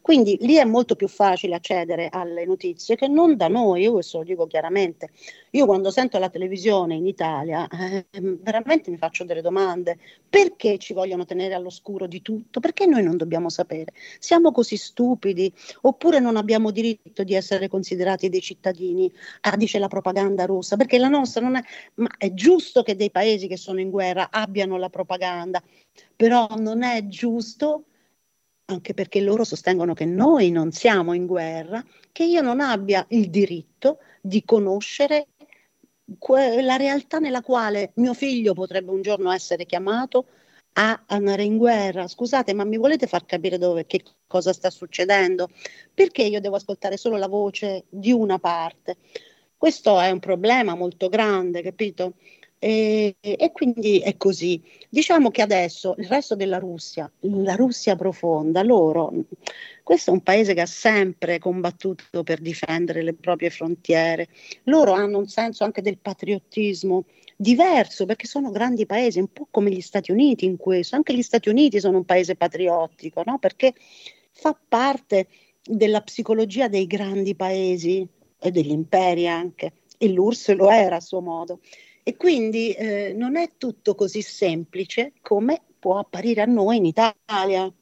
[0.00, 4.18] Quindi lì è molto più facile accedere alle notizie che non da noi, io questo
[4.18, 5.10] lo dico chiaramente.
[5.50, 9.98] Io quando sento la televisione in Italia, eh, veramente mi faccio delle domande.
[10.28, 12.58] Perché ci vogliono tenere all'oscuro di tutto?
[12.58, 13.92] Perché noi non dobbiamo sapere?
[14.18, 15.52] Siamo così stupidi?
[15.82, 19.12] Oppure non abbiamo diritto di essere considerati dei cittadini?
[19.42, 21.62] Ah, dice la propaganda russa, perché la nostra non è...
[21.94, 25.62] Ma è giusto che dei paesi che sono in guerra abbiano la propaganda,
[26.16, 27.84] però non è giusto
[28.72, 33.30] anche perché loro sostengono che noi non siamo in guerra, che io non abbia il
[33.30, 35.28] diritto di conoscere
[36.60, 40.26] la realtà nella quale mio figlio potrebbe un giorno essere chiamato
[40.74, 42.08] a andare in guerra.
[42.08, 45.48] Scusate, ma mi volete far capire dove, che cosa sta succedendo?
[45.92, 48.96] Perché io devo ascoltare solo la voce di una parte?
[49.56, 52.14] Questo è un problema molto grande, capito?
[52.64, 54.62] E, e, quindi è così.
[54.88, 59.12] Diciamo che adesso il resto della Russia, la Russia profonda, loro,
[59.82, 64.28] questo è un paese che ha sempre combattuto per difendere le proprie frontiere,
[64.64, 69.72] loro hanno un senso anche del patriottismo diverso perché sono grandi paesi, un po' come
[69.72, 73.40] gli Stati Uniti in questo, anche gli Stati Uniti sono un paese patriottico, no?
[73.40, 73.74] perché
[74.30, 75.26] fa parte
[75.64, 78.06] della psicologia dei grandi paesi
[78.38, 81.58] e degli imperi anche, e l'URSS lo era a suo modo.
[82.02, 87.72] E quindi eh, non è tutto così semplice come può apparire a noi in Italia.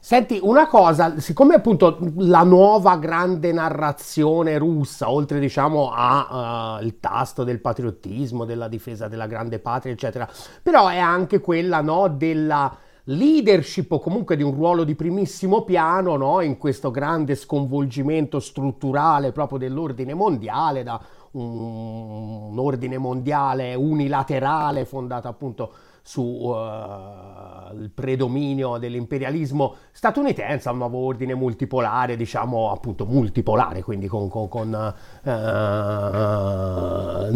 [0.00, 7.44] Senti, una cosa, siccome appunto la nuova grande narrazione russa, oltre diciamo al uh, tasto
[7.44, 10.28] del patriottismo, della difesa della grande patria, eccetera,
[10.62, 12.74] però è anche quella no, della
[13.10, 19.32] leadership o comunque di un ruolo di primissimo piano no, in questo grande sconvolgimento strutturale
[19.32, 21.00] proprio dell'ordine mondiale da
[21.32, 31.34] un, un ordine mondiale unilaterale fondato appunto sul uh, predominio dell'imperialismo statunitense, un nuovo ordine
[31.34, 35.30] multipolare, diciamo appunto multipolare, quindi con, con, con uh,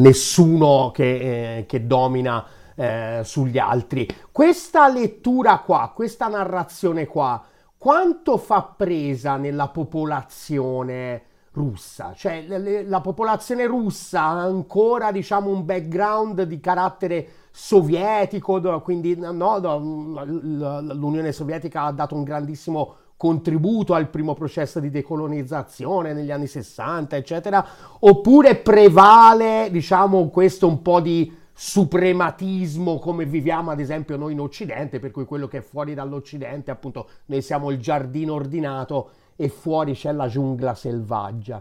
[0.01, 4.09] nessuno che, eh, che domina eh, sugli altri.
[4.31, 7.43] Questa lettura qua, questa narrazione qua,
[7.77, 11.25] quanto fa presa nella popolazione?
[11.53, 19.15] Russa, cioè le, la popolazione russa ha ancora diciamo un background di carattere sovietico, quindi
[19.17, 26.47] no, l'Unione Sovietica ha dato un grandissimo contributo al primo processo di decolonizzazione negli anni
[26.47, 27.65] 60, eccetera,
[28.01, 34.99] oppure prevale, diciamo, questo un po' di suprematismo come viviamo ad esempio noi in Occidente,
[34.99, 39.11] per cui quello che è fuori dall'Occidente, appunto, noi siamo il giardino ordinato
[39.43, 41.61] e fuori c'è la giungla selvaggia.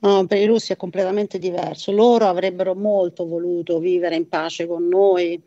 [0.00, 1.92] No, per i russi è completamente diverso.
[1.92, 5.42] Loro avrebbero molto voluto vivere in pace con noi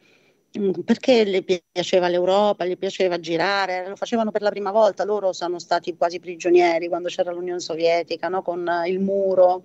[0.59, 5.33] mm, perché gli piaceva l'Europa, gli piaceva girare, lo facevano per la prima volta, loro
[5.33, 8.43] sono stati quasi prigionieri quando c'era l'Unione Sovietica, no?
[8.43, 9.63] con il muro,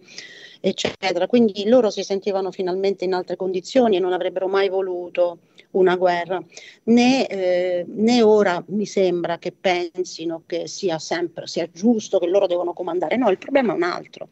[0.60, 1.26] eccetera.
[1.26, 5.38] Quindi loro si sentivano finalmente in altre condizioni e non avrebbero mai voluto
[5.72, 6.42] una guerra,
[6.84, 12.46] né, eh, né, ora mi sembra che pensino che sia sempre sia giusto che loro
[12.46, 13.16] devono comandare.
[13.16, 14.28] No, il problema è un altro.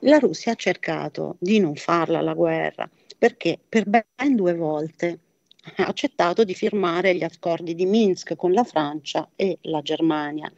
[0.00, 5.18] La Russia ha cercato di non farla la guerra perché per ben due volte
[5.76, 10.50] ha accettato di firmare gli accordi di Minsk con la Francia e la Germania.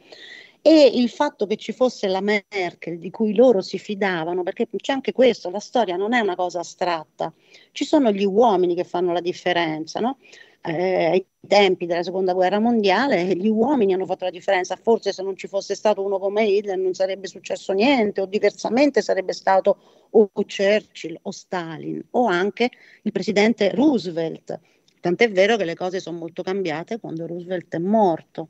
[0.61, 4.91] E il fatto che ci fosse la Merkel di cui loro si fidavano, perché c'è
[4.91, 7.33] anche questo, la storia non è una cosa astratta,
[7.71, 10.17] ci sono gli uomini che fanno la differenza, no?
[10.61, 15.23] eh, ai tempi della seconda guerra mondiale gli uomini hanno fatto la differenza, forse se
[15.23, 20.07] non ci fosse stato uno come Hitler non sarebbe successo niente o diversamente sarebbe stato
[20.11, 22.69] o Churchill o Stalin o anche
[23.03, 24.59] il presidente Roosevelt,
[24.99, 28.49] tant'è vero che le cose sono molto cambiate quando Roosevelt è morto.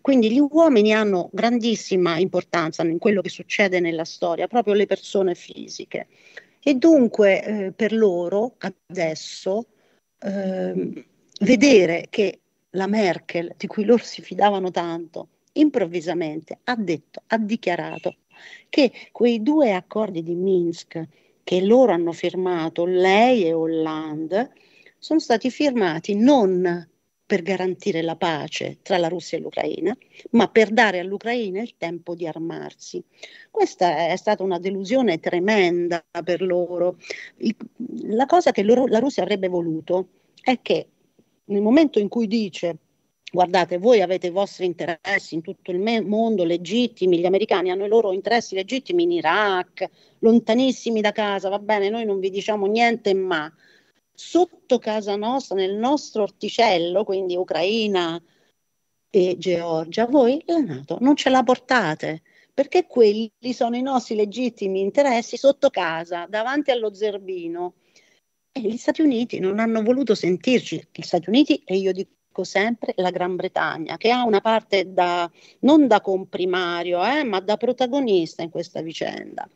[0.00, 5.34] Quindi gli uomini hanno grandissima importanza in quello che succede nella storia, proprio le persone
[5.34, 6.08] fisiche.
[6.62, 9.66] E dunque eh, per loro adesso
[10.18, 11.04] eh,
[11.40, 12.40] vedere che
[12.70, 18.16] la Merkel, di cui loro si fidavano tanto, improvvisamente ha detto, ha dichiarato
[18.68, 21.02] che quei due accordi di Minsk
[21.42, 24.52] che loro hanno firmato, lei e Hollande,
[24.98, 26.88] sono stati firmati non
[27.30, 29.96] per garantire la pace tra la Russia e l'Ucraina,
[30.30, 33.00] ma per dare all'Ucraina il tempo di armarsi.
[33.52, 36.96] Questa è stata una delusione tremenda per loro.
[38.02, 40.08] La cosa che loro, la Russia avrebbe voluto
[40.42, 40.88] è che
[41.44, 42.78] nel momento in cui dice
[43.30, 47.84] guardate, voi avete i vostri interessi in tutto il me- mondo legittimi, gli americani hanno
[47.84, 52.66] i loro interessi legittimi in Iraq, lontanissimi da casa, va bene, noi non vi diciamo
[52.66, 53.48] niente, ma
[54.20, 58.22] sotto casa nostra, nel nostro orticello, quindi Ucraina
[59.08, 64.80] e Georgia, voi la Nato non ce la portate, perché quelli sono i nostri legittimi
[64.80, 67.76] interessi sotto casa, davanti allo zerbino.
[68.52, 72.92] E gli Stati Uniti non hanno voluto sentirci, gli Stati Uniti, e io dico sempre
[72.96, 78.42] la Gran Bretagna, che ha una parte da, non da comprimario, eh, ma da protagonista
[78.42, 79.48] in questa vicenda.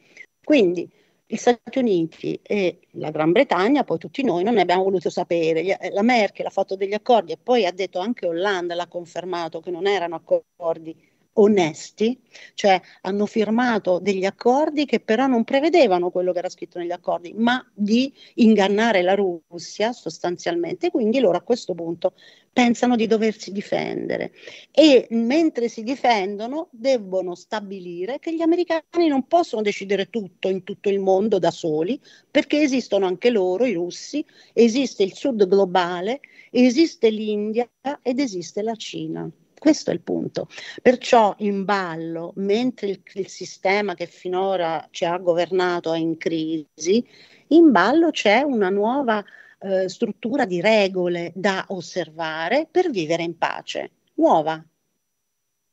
[0.42, 0.90] Quindi
[1.26, 5.78] gli Stati Uniti e la Gran Bretagna, poi tutti noi non ne abbiamo voluto sapere.
[5.92, 9.70] La Merkel ha fatto degli accordi e poi ha detto anche Hollande l'ha confermato che
[9.70, 10.94] non erano accordi
[11.34, 12.20] onesti,
[12.54, 17.32] cioè hanno firmato degli accordi che però non prevedevano quello che era scritto negli accordi,
[17.34, 22.14] ma di ingannare la Russia sostanzialmente, quindi loro a questo punto
[22.52, 24.32] pensano di doversi difendere
[24.70, 30.88] e mentre si difendono debbono stabilire che gli americani non possono decidere tutto in tutto
[30.88, 36.20] il mondo da soli, perché esistono anche loro, i russi, esiste il sud globale,
[36.50, 37.68] esiste l'India
[38.02, 39.28] ed esiste la Cina.
[39.64, 40.46] Questo è il punto.
[40.82, 47.02] Perciò in ballo, mentre il, il sistema che finora ci ha governato è in crisi,
[47.46, 49.24] in ballo c'è una nuova
[49.60, 54.62] eh, struttura di regole da osservare per vivere in pace, nuova,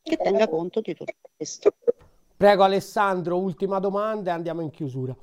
[0.01, 1.73] che tenga conto di tutto questo.
[2.37, 5.13] Prego Alessandro, ultima domanda e andiamo in chiusura.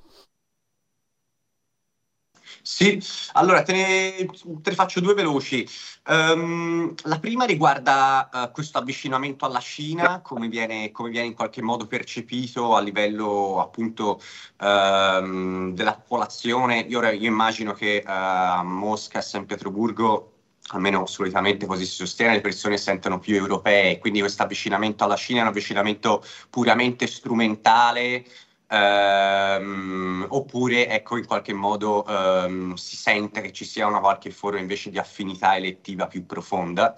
[2.62, 4.26] Sì, allora te ne,
[4.62, 5.66] te ne faccio due veloci.
[6.06, 11.62] Um, la prima riguarda uh, questo avvicinamento alla Cina, come viene, come viene, in qualche
[11.62, 14.20] modo percepito a livello appunto
[14.60, 16.80] um, della popolazione.
[16.88, 20.32] Io, io immagino che uh, a Mosca e San Pietroburgo
[20.72, 25.38] almeno solitamente così si sostiene, le persone sentono più europee, quindi questo avvicinamento alla Cina
[25.38, 28.24] è un avvicinamento puramente strumentale,
[28.68, 34.58] ehm, oppure ecco in qualche modo ehm, si sente che ci sia una qualche forma
[34.60, 36.94] invece di affinità elettiva più profonda.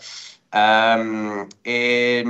[0.52, 2.24] Um, e,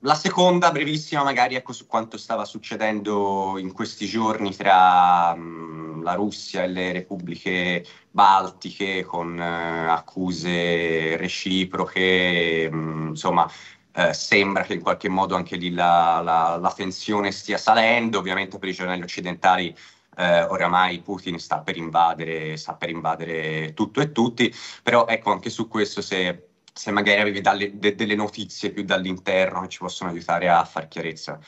[0.00, 6.14] la seconda, brevissima, magari ecco su quanto stava succedendo in questi giorni tra um, la
[6.14, 13.48] Russia e le repubbliche baltiche con uh, accuse reciproche, um, insomma,
[13.92, 18.58] eh, sembra che in qualche modo anche lì la, la, la, tensione stia salendo, ovviamente
[18.58, 19.76] per i giornali occidentali
[20.16, 25.50] eh, oramai Putin sta per, invadere, sta per invadere tutto e tutti, però ecco anche
[25.50, 30.10] su questo se, se magari avevi dalle, de, delle notizie più dall'interno che ci possono
[30.10, 31.38] aiutare a far chiarezza.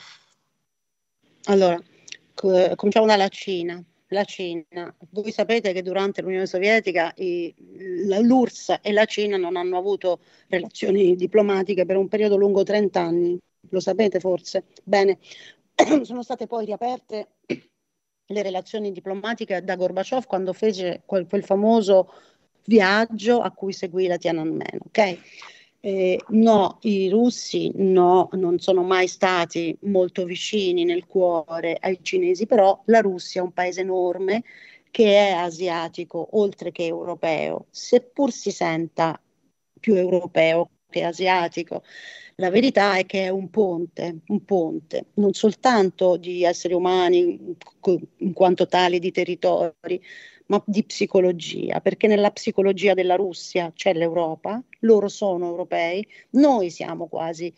[1.44, 1.80] Allora,
[2.34, 3.82] cominciamo dalla Cina
[4.12, 4.94] la Cina.
[5.10, 7.54] Voi sapete che durante l'Unione Sovietica i,
[8.20, 13.38] l'URSS e la Cina non hanno avuto relazioni diplomatiche per un periodo lungo 30 anni,
[13.70, 14.64] lo sapete forse?
[14.84, 15.18] Bene,
[16.02, 17.28] sono state poi riaperte
[18.26, 22.12] le relazioni diplomatiche da Gorbaciov quando fece quel, quel famoso
[22.64, 25.18] viaggio a cui seguì la Tiananmen, ok?
[25.84, 32.46] Eh, no, i russi no, non sono mai stati molto vicini nel cuore ai cinesi,
[32.46, 34.44] però la Russia è un paese enorme
[34.92, 39.20] che è asiatico oltre che europeo, seppur si senta
[39.80, 41.82] più europeo che asiatico.
[42.36, 47.56] La verità è che è un ponte, un ponte, non soltanto di esseri umani
[48.18, 50.00] in quanto tali di territori,
[50.46, 57.06] ma di psicologia, perché nella psicologia della Russia c'è l'Europa, loro sono europei, noi siamo
[57.06, 57.52] quasi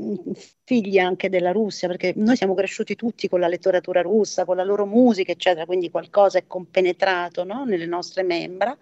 [0.00, 0.32] mm,
[0.64, 4.64] figli anche della Russia, perché noi siamo cresciuti tutti con la letteratura russa, con la
[4.64, 7.64] loro musica, eccetera, quindi qualcosa è compenetrato no?
[7.64, 8.76] nelle nostre membra,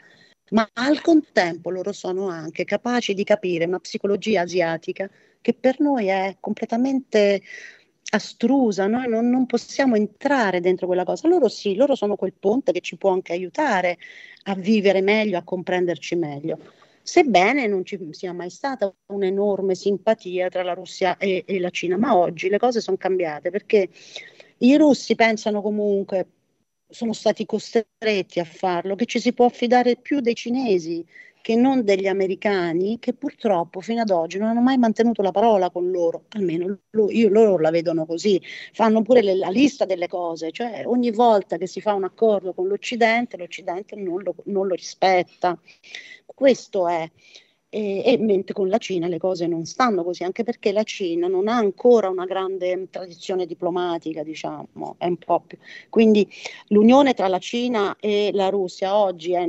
[0.50, 5.08] ma al contempo loro sono anche capaci di capire una psicologia asiatica
[5.40, 7.42] che per noi è completamente
[8.14, 11.28] astrusa, noi non, non, possiamo entrare dentro quella cosa.
[11.28, 13.98] Loro sì, loro sono quel ponte che ci può anche aiutare
[14.44, 16.58] a vivere meglio, a comprenderci meglio.
[17.02, 21.96] Sebbene non ci sia mai stata un'enorme simpatia tra la Russia e, e la Cina,
[21.96, 23.88] ma oggi le cose sono cambiate perché
[24.58, 26.26] i russi pensano comunque,
[26.88, 31.04] sono stati costretti a farlo, che ci si può affidare più dei cinesi,
[31.42, 35.70] che non degli americani che purtroppo fino ad oggi non hanno mai mantenuto la parola
[35.70, 36.78] con loro, almeno
[37.10, 38.40] io, loro la vedono così,
[38.72, 42.54] fanno pure le, la lista delle cose, cioè ogni volta che si fa un accordo
[42.54, 45.58] con l'Occidente, l'Occidente non lo, non lo rispetta.
[46.24, 47.10] Questo è
[47.74, 51.26] e, e, mentre con la Cina le cose non stanno così, anche perché la Cina
[51.26, 55.56] non ha ancora una grande tradizione diplomatica, diciamo, è un po' più.
[55.88, 56.28] Quindi
[56.68, 59.48] l'unione tra la Cina e la Russia oggi è,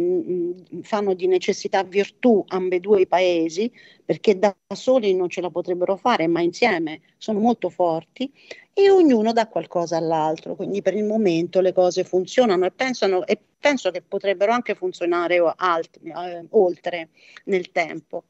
[0.83, 3.69] fanno di necessità virtù ambedue i paesi,
[4.05, 8.31] perché da soli non ce la potrebbero fare, ma insieme sono molto forti
[8.73, 13.39] e ognuno dà qualcosa all'altro, quindi per il momento le cose funzionano e, pensano, e
[13.59, 17.09] penso che potrebbero anche funzionare alt, eh, oltre
[17.45, 18.23] nel tempo.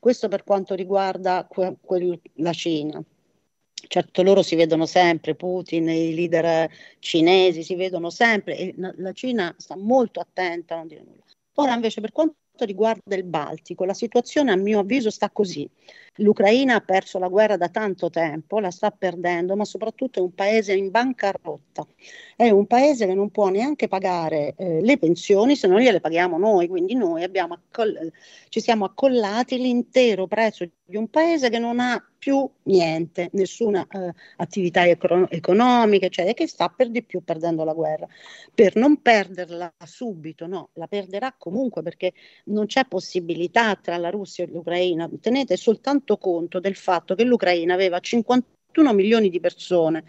[0.00, 3.02] Questo per quanto riguarda que- que- la Cina.
[3.86, 9.54] Certo, loro si vedono sempre, Putin, i leader cinesi si vedono sempre e la Cina
[9.58, 11.22] sta molto attenta a non dire nulla.
[11.56, 15.68] Ora invece per quanto riguarda il Baltico, la situazione a mio avviso sta così.
[16.18, 20.32] L'Ucraina ha perso la guerra da tanto tempo, la sta perdendo, ma soprattutto è un
[20.32, 21.84] paese in bancarotta.
[22.36, 26.38] È un paese che non può neanche pagare eh, le pensioni se non gliele paghiamo
[26.38, 28.12] noi, quindi noi accoll-
[28.48, 34.12] ci siamo accollati l'intero prezzo di un paese che non ha più niente, nessuna eh,
[34.36, 38.06] attività ecro- economica, cioè che sta per di più perdendo la guerra.
[38.54, 42.12] Per non perderla subito, no, la perderà comunque perché
[42.46, 45.08] non c'è possibilità tra la Russia e l'Ucraina.
[45.20, 50.04] Tenete soltanto conto del fatto che l'Ucraina aveva 51 milioni di persone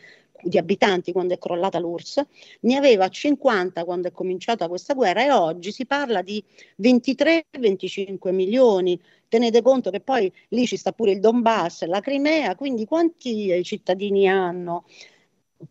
[0.45, 2.25] di abitanti quando è crollata l'URSS,
[2.61, 6.43] ne aveva 50 quando è cominciata questa guerra e oggi si parla di
[6.81, 8.99] 23-25 milioni.
[9.27, 14.29] Tenete conto che poi lì ci sta pure il Donbass, la Crimea, quindi quanti cittadini
[14.29, 14.85] hanno?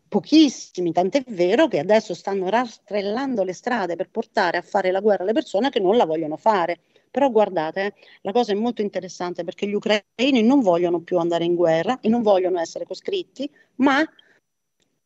[0.09, 5.23] Pochissimi, tant'è vero che adesso stanno rastrellando le strade per portare a fare la guerra
[5.23, 6.81] alle persone che non la vogliono fare.
[7.11, 11.45] Però guardate, eh, la cosa è molto interessante perché gli ucraini non vogliono più andare
[11.45, 14.05] in guerra e non vogliono essere coscritti, ma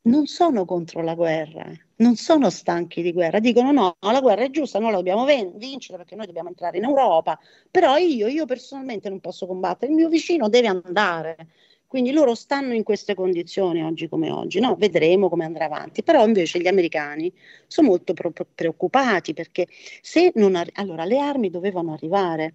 [0.09, 4.51] non sono contro la guerra, non sono stanchi di guerra, dicono no, la guerra è
[4.51, 7.39] giusta, noi la dobbiamo ven- vincere perché noi dobbiamo entrare in Europa,
[7.71, 11.37] però io, io personalmente non posso combattere, il mio vicino deve andare.
[11.87, 14.75] Quindi loro stanno in queste condizioni oggi come oggi, no?
[14.77, 17.33] vedremo come andrà avanti, però invece gli americani
[17.67, 19.67] sono molto pro- preoccupati perché
[20.03, 22.55] se non ar- allora le armi dovevano arrivare,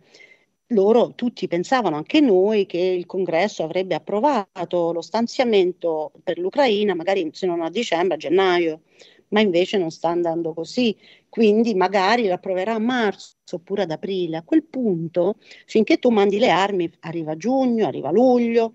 [0.74, 7.30] loro tutti pensavano, anche noi, che il congresso avrebbe approvato lo stanziamento per l'Ucraina, magari
[7.34, 8.82] se non a dicembre, a gennaio,
[9.30, 10.96] ma invece non sta andando così.
[11.30, 14.38] Quindi magari lo approverà a marzo oppure ad aprile.
[14.38, 18.74] A quel punto, finché tu mandi le armi, arriva giugno, arriva luglio.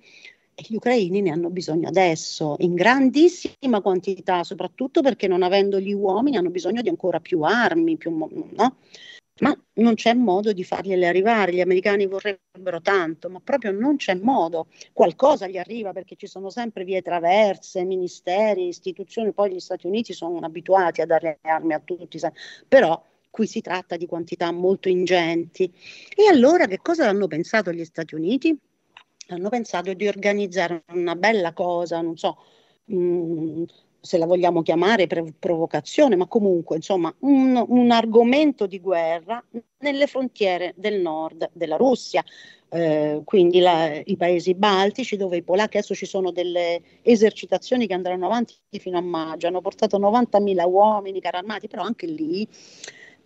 [0.55, 5.93] E gli ucraini ne hanno bisogno adesso, in grandissima quantità, soprattutto perché non avendo gli
[5.93, 8.77] uomini hanno bisogno di ancora più armi, più, no?
[9.41, 11.53] Ma non c'è modo di fargliele arrivare.
[11.53, 14.69] Gli americani vorrebbero tanto, ma proprio non c'è modo.
[14.93, 19.33] Qualcosa gli arriva perché ci sono sempre vie traverse, ministeri, istituzioni.
[19.33, 22.19] Poi gli Stati Uniti sono abituati a dare armi a tutti,
[22.67, 25.73] però qui si tratta di quantità molto ingenti.
[26.15, 28.57] E allora che cosa hanno pensato gli Stati Uniti?
[29.29, 32.39] Hanno pensato di organizzare una bella cosa, non so,
[32.87, 33.63] mh, mm,
[34.09, 39.45] se la vogliamo chiamare provocazione, ma comunque insomma un, un, argomento di guerra
[39.81, 42.25] nelle frontiere del nord della Russia,
[42.71, 47.93] eh, quindi la, i paesi baltici dove i polacchi adesso ci sono delle esercitazioni che
[47.93, 52.49] andranno avanti fino a maggio, hanno portato 90.000 uomini carri armati, però anche lì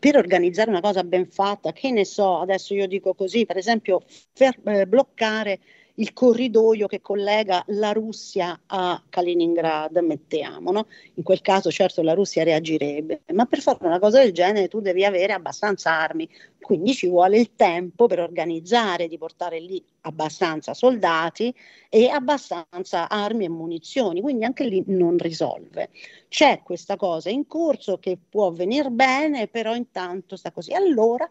[0.00, 4.02] per organizzare una cosa ben fatta, che ne so, adesso io dico così, per esempio
[4.32, 5.60] fer, eh, bloccare
[5.96, 10.86] il corridoio che collega la Russia a Kaliningrad, mettiamo, no?
[11.14, 14.80] In quel caso certo la Russia reagirebbe, ma per fare una cosa del genere tu
[14.80, 16.28] devi avere abbastanza armi,
[16.60, 21.54] quindi ci vuole il tempo per organizzare, di portare lì abbastanza soldati
[21.88, 25.90] e abbastanza armi e munizioni, quindi anche lì non risolve.
[26.28, 30.72] C'è questa cosa in corso che può venire bene, però intanto sta così.
[30.72, 31.28] Allora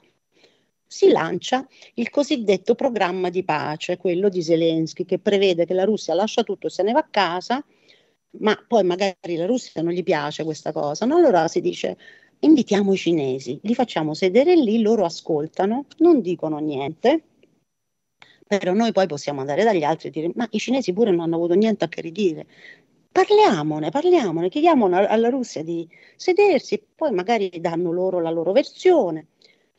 [0.91, 6.13] si lancia il cosiddetto programma di pace, quello di Zelensky, che prevede che la Russia
[6.13, 7.63] lascia tutto e se ne va a casa,
[8.39, 11.05] ma poi magari la Russia non gli piace questa cosa.
[11.05, 11.15] No?
[11.15, 11.97] Allora si dice
[12.39, 17.23] invitiamo i cinesi, li facciamo sedere lì, loro ascoltano, non dicono niente,
[18.45, 21.35] però noi poi possiamo andare dagli altri e dire ma i cinesi pure non hanno
[21.35, 22.47] avuto niente a che ridire.
[23.09, 25.87] Parliamone, parliamone, chiediamo alla Russia di
[26.17, 29.27] sedersi, poi magari danno loro la loro versione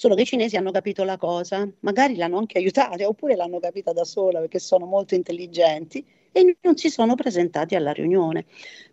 [0.02, 3.92] solo che i cinesi hanno capito la cosa, magari l'hanno anche aiutata oppure l'hanno capita
[3.92, 8.46] da sola perché sono molto intelligenti e non si sono presentati alla riunione.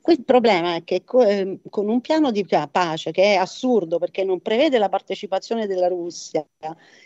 [0.06, 4.40] Il problema è che ehm, con un piano di pace che è assurdo perché non
[4.42, 6.46] prevede la partecipazione della Russia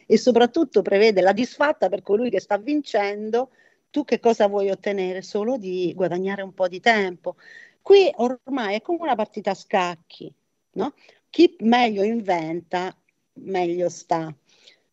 [0.06, 3.52] e soprattutto prevede la disfatta per colui che sta vincendo,
[3.90, 5.22] tu che cosa vuoi ottenere?
[5.22, 7.38] Solo di guadagnare un po' di tempo.
[7.82, 10.30] Qui ormai è come una partita a scacchi,
[10.74, 10.94] no?
[11.30, 12.94] Chi meglio inventa
[13.36, 14.34] meglio sta.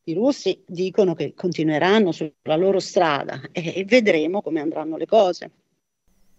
[0.05, 5.51] I russi dicono che continueranno sulla loro strada e, vedremo come andranno le cose.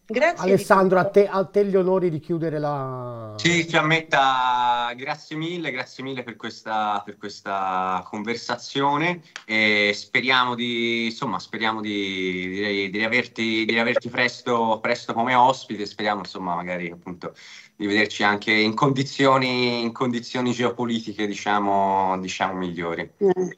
[0.06, 3.34] Grazie Alessandro, a te, a te, gli onori di chiudere la...
[3.38, 11.40] Sì, Fiammetta, grazie mille, grazie mille per questa, per questa conversazione e speriamo di, insomma,
[11.40, 17.34] speriamo di, di, di riaverti, di riaverti presto, presto come ospite, speriamo insomma magari appunto
[17.78, 23.10] di vederci anche in condizioni, in condizioni geopolitiche diciamo, diciamo migliori.
[23.18, 23.56] Eh,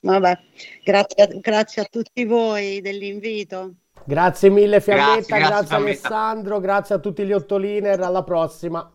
[0.00, 0.38] vabbè,
[0.82, 3.74] grazie, grazie a tutti voi dell'invito.
[4.04, 8.90] Grazie mille Fiammetta, grazie, grazie, grazie Alessandro, grazie a tutti gli ottoliner, alla prossima.